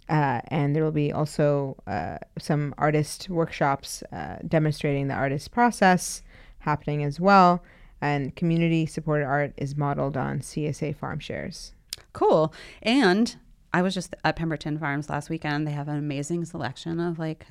Uh, 0.10 0.42
and 0.48 0.76
there 0.76 0.84
will 0.84 0.92
be 0.92 1.12
also 1.12 1.76
uh, 1.86 2.18
some 2.40 2.74
artist 2.78 3.30
workshops 3.30 4.04
uh, 4.12 4.38
demonstrating 4.48 5.08
the 5.08 5.14
artist 5.14 5.52
process 5.52 6.22
happening 6.60 7.04
as 7.04 7.20
well. 7.20 7.64
And 8.00 8.36
community 8.36 8.86
supported 8.86 9.26
art 9.26 9.54
is 9.58 9.76
modeled 9.76 10.16
on 10.16 10.40
CSA 10.40 10.96
farm 10.96 11.20
shares. 11.20 11.74
Cool. 12.14 12.54
And 12.82 13.36
I 13.74 13.82
was 13.82 13.94
just 13.94 14.16
at 14.24 14.36
Pemberton 14.36 14.78
Farms 14.78 15.10
last 15.10 15.30
weekend. 15.30 15.68
They 15.68 15.72
have 15.72 15.88
an 15.88 15.98
amazing 15.98 16.46
selection 16.46 17.00
of 17.00 17.20
like 17.20 17.48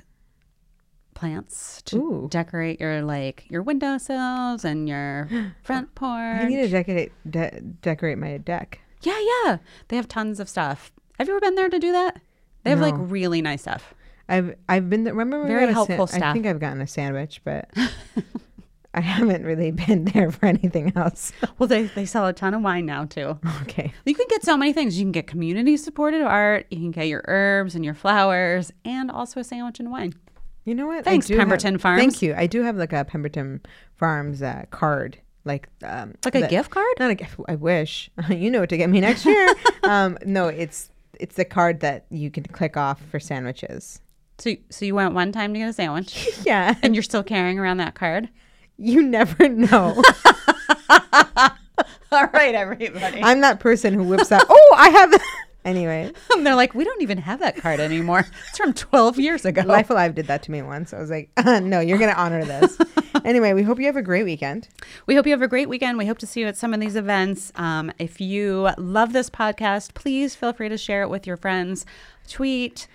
plants 1.13 1.81
to 1.81 1.97
Ooh. 1.97 2.27
decorate 2.29 2.79
your 2.79 3.01
like 3.01 3.45
your 3.49 3.63
windowsills 3.63 4.63
and 4.63 4.87
your 4.87 5.27
front 5.63 5.93
porch. 5.95 6.11
I 6.11 6.45
need 6.45 6.57
to 6.57 6.69
decorate, 6.69 7.11
de- 7.29 7.61
decorate 7.81 8.17
my 8.17 8.37
deck. 8.37 8.79
Yeah, 9.01 9.19
yeah. 9.19 9.57
They 9.89 9.95
have 9.95 10.07
tons 10.07 10.39
of 10.39 10.49
stuff. 10.49 10.91
Have 11.17 11.27
you 11.27 11.33
ever 11.33 11.41
been 11.41 11.55
there 11.55 11.69
to 11.69 11.79
do 11.79 11.91
that? 11.91 12.19
They 12.67 12.71
have 12.71 12.79
like 12.81 12.95
really 12.97 13.41
nice 13.41 13.61
stuff. 13.61 13.93
I've 14.29 14.55
I've 14.67 14.89
been 14.89 15.03
there. 15.05 15.13
Remember, 15.13 15.41
we 15.43 15.47
Very 15.49 15.61
got 15.65 15.69
a 15.69 15.73
helpful 15.73 16.03
I 16.13 16.17
staff. 16.17 16.33
think 16.33 16.45
I've 16.45 16.59
gotten 16.59 16.81
a 16.81 16.87
sandwich, 16.87 17.41
but 17.43 17.69
I 18.93 19.01
haven't 19.01 19.43
really 19.45 19.71
been 19.71 20.05
there 20.05 20.31
for 20.31 20.45
anything 20.47 20.91
else. 20.95 21.31
Well, 21.59 21.67
they, 21.67 21.83
they 21.83 22.05
sell 22.05 22.25
a 22.25 22.33
ton 22.33 22.53
of 22.55 22.61
wine 22.63 22.85
now 22.85 23.05
too. 23.05 23.37
okay, 23.61 23.93
You 24.05 24.15
can 24.15 24.25
get 24.29 24.43
so 24.43 24.57
many 24.57 24.73
things. 24.73 24.97
You 24.97 25.05
can 25.05 25.11
get 25.11 25.27
community 25.27 25.77
supported 25.77 26.21
art, 26.21 26.65
you 26.71 26.77
can 26.79 26.91
get 26.91 27.07
your 27.07 27.23
herbs 27.27 27.75
and 27.75 27.85
your 27.85 27.93
flowers, 27.93 28.71
and 28.85 29.11
also 29.11 29.39
a 29.39 29.43
sandwich 29.43 29.79
and 29.79 29.91
wine. 29.91 30.13
you 30.65 30.73
know 30.73 30.87
what? 30.87 30.99
I 30.99 31.01
Thanks, 31.03 31.27
do 31.27 31.33
have- 31.35 31.41
Pemberton 31.41 31.77
Farms. 31.77 32.01
Thank 32.01 32.21
you. 32.21 32.33
I 32.35 32.47
do 32.47 32.63
have 32.63 32.75
like 32.75 32.91
a 32.93 33.05
Pemberton 33.05 33.61
Farms 33.95 34.41
uh, 34.41 34.65
card, 34.71 35.19
like 35.45 35.69
um, 35.83 36.15
Like 36.25 36.35
a 36.35 36.39
that- 36.41 36.49
gift 36.49 36.71
card? 36.71 36.87
Not 36.99 37.11
a 37.11 37.15
gift. 37.15 37.35
I 37.47 37.55
wish 37.55 38.09
you 38.29 38.49
know 38.49 38.61
what 38.61 38.69
to 38.69 38.77
get 38.77 38.89
me 38.89 38.99
next 38.99 39.25
year. 39.25 39.53
um, 39.83 40.17
no, 40.25 40.47
it's 40.47 40.89
it's 41.19 41.35
the 41.35 41.45
card 41.45 41.79
that 41.81 42.05
you 42.09 42.29
can 42.31 42.43
click 42.43 42.77
off 42.77 43.01
for 43.11 43.19
sandwiches. 43.19 43.99
So, 44.39 44.51
so 44.69 44.85
you 44.85 44.93
went 44.95 45.13
one 45.13 45.31
time 45.31 45.53
to 45.53 45.59
get 45.59 45.69
a 45.69 45.73
sandwich, 45.73 46.29
Yeah, 46.45 46.75
and 46.83 46.95
you're 46.95 47.03
still 47.03 47.23
carrying 47.23 47.57
around 47.59 47.77
that 47.77 47.95
card. 47.95 48.29
you 48.77 49.01
never 49.01 49.49
know. 49.49 50.01
All 52.11 52.27
right, 52.33 52.55
everybody. 52.55 53.21
I'm 53.21 53.41
that 53.41 53.59
person 53.59 53.93
who 53.93 54.03
whips 54.03 54.31
out. 54.31 54.45
Oh, 54.49 54.75
I 54.77 54.89
have. 54.89 55.21
Anyway, 55.67 56.09
And 56.31 56.47
they're 56.47 56.55
like, 56.55 56.73
we 56.73 56.85
don't 56.85 57.01
even 57.01 57.17
have 57.17 57.41
that 57.41 57.57
card 57.57 57.81
anymore. 57.81 58.25
It's 58.47 58.57
from 58.57 58.73
12 58.73 59.19
years 59.19 59.43
ago. 59.43 59.61
Life 59.65 59.89
Alive 59.89 60.15
did 60.15 60.27
that 60.27 60.41
to 60.43 60.51
me 60.51 60.61
once. 60.61 60.93
I 60.93 60.99
was 60.99 61.09
like, 61.09 61.29
no, 61.45 61.81
you're 61.81 61.97
going 61.97 62.09
to 62.09 62.17
honor 62.17 62.45
this. 62.45 62.77
anyway, 63.25 63.51
we 63.51 63.63
hope 63.63 63.77
you 63.77 63.85
have 63.87 63.97
a 63.97 64.01
great 64.01 64.23
weekend. 64.23 64.69
We 65.07 65.15
hope 65.15 65.25
you 65.25 65.33
have 65.33 65.41
a 65.41 65.47
great 65.47 65.67
weekend. 65.67 65.97
We 65.97 66.05
hope 66.05 66.19
to 66.19 66.27
see 66.27 66.39
you 66.39 66.47
at 66.47 66.55
some 66.55 66.73
of 66.73 66.79
these 66.79 66.95
events. 66.95 67.51
Um, 67.55 67.91
if 67.99 68.21
you 68.21 68.69
love 68.77 69.11
this 69.11 69.29
podcast, 69.29 69.93
please 69.93 70.35
feel 70.35 70.53
free 70.53 70.69
to 70.69 70.77
share 70.77 71.01
it 71.01 71.09
with 71.09 71.27
your 71.27 71.35
friends. 71.35 71.85
Tweet, 72.29 72.87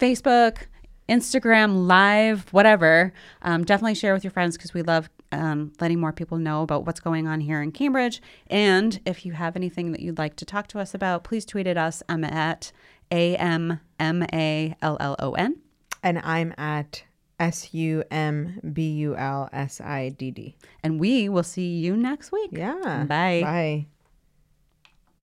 Facebook, 0.00 0.62
Instagram, 1.08 1.86
live, 1.86 2.52
whatever. 2.52 3.12
Um, 3.42 3.62
definitely 3.62 3.94
share 3.94 4.12
with 4.12 4.24
your 4.24 4.32
friends 4.32 4.56
because 4.56 4.74
we 4.74 4.82
love 4.82 5.08
um, 5.32 5.72
letting 5.80 6.00
more 6.00 6.12
people 6.12 6.38
know 6.38 6.62
about 6.62 6.86
what's 6.86 7.00
going 7.00 7.26
on 7.26 7.40
here 7.40 7.60
in 7.62 7.72
Cambridge. 7.72 8.22
And 8.46 9.00
if 9.04 9.26
you 9.26 9.32
have 9.32 9.56
anything 9.56 9.92
that 9.92 10.00
you'd 10.00 10.18
like 10.18 10.36
to 10.36 10.44
talk 10.44 10.68
to 10.68 10.78
us 10.78 10.94
about, 10.94 11.24
please 11.24 11.44
tweet 11.44 11.66
at 11.66 11.76
us. 11.76 12.02
I'm 12.08 12.24
at 12.24 12.72
A 13.10 13.36
M 13.36 13.80
M 13.98 14.22
A 14.32 14.76
L 14.82 14.96
L 15.00 15.16
O 15.18 15.32
N. 15.32 15.56
And 16.02 16.18
I'm 16.18 16.54
at 16.58 17.04
S 17.40 17.74
U 17.74 18.04
M 18.10 18.60
B 18.72 18.90
U 18.92 19.16
L 19.16 19.48
S 19.52 19.80
I 19.80 20.10
D 20.10 20.30
D. 20.30 20.56
And 20.82 21.00
we 21.00 21.28
will 21.28 21.42
see 21.42 21.78
you 21.78 21.96
next 21.96 22.30
week. 22.30 22.50
Yeah. 22.52 23.04
Bye. 23.08 23.40
Bye. 23.42 23.86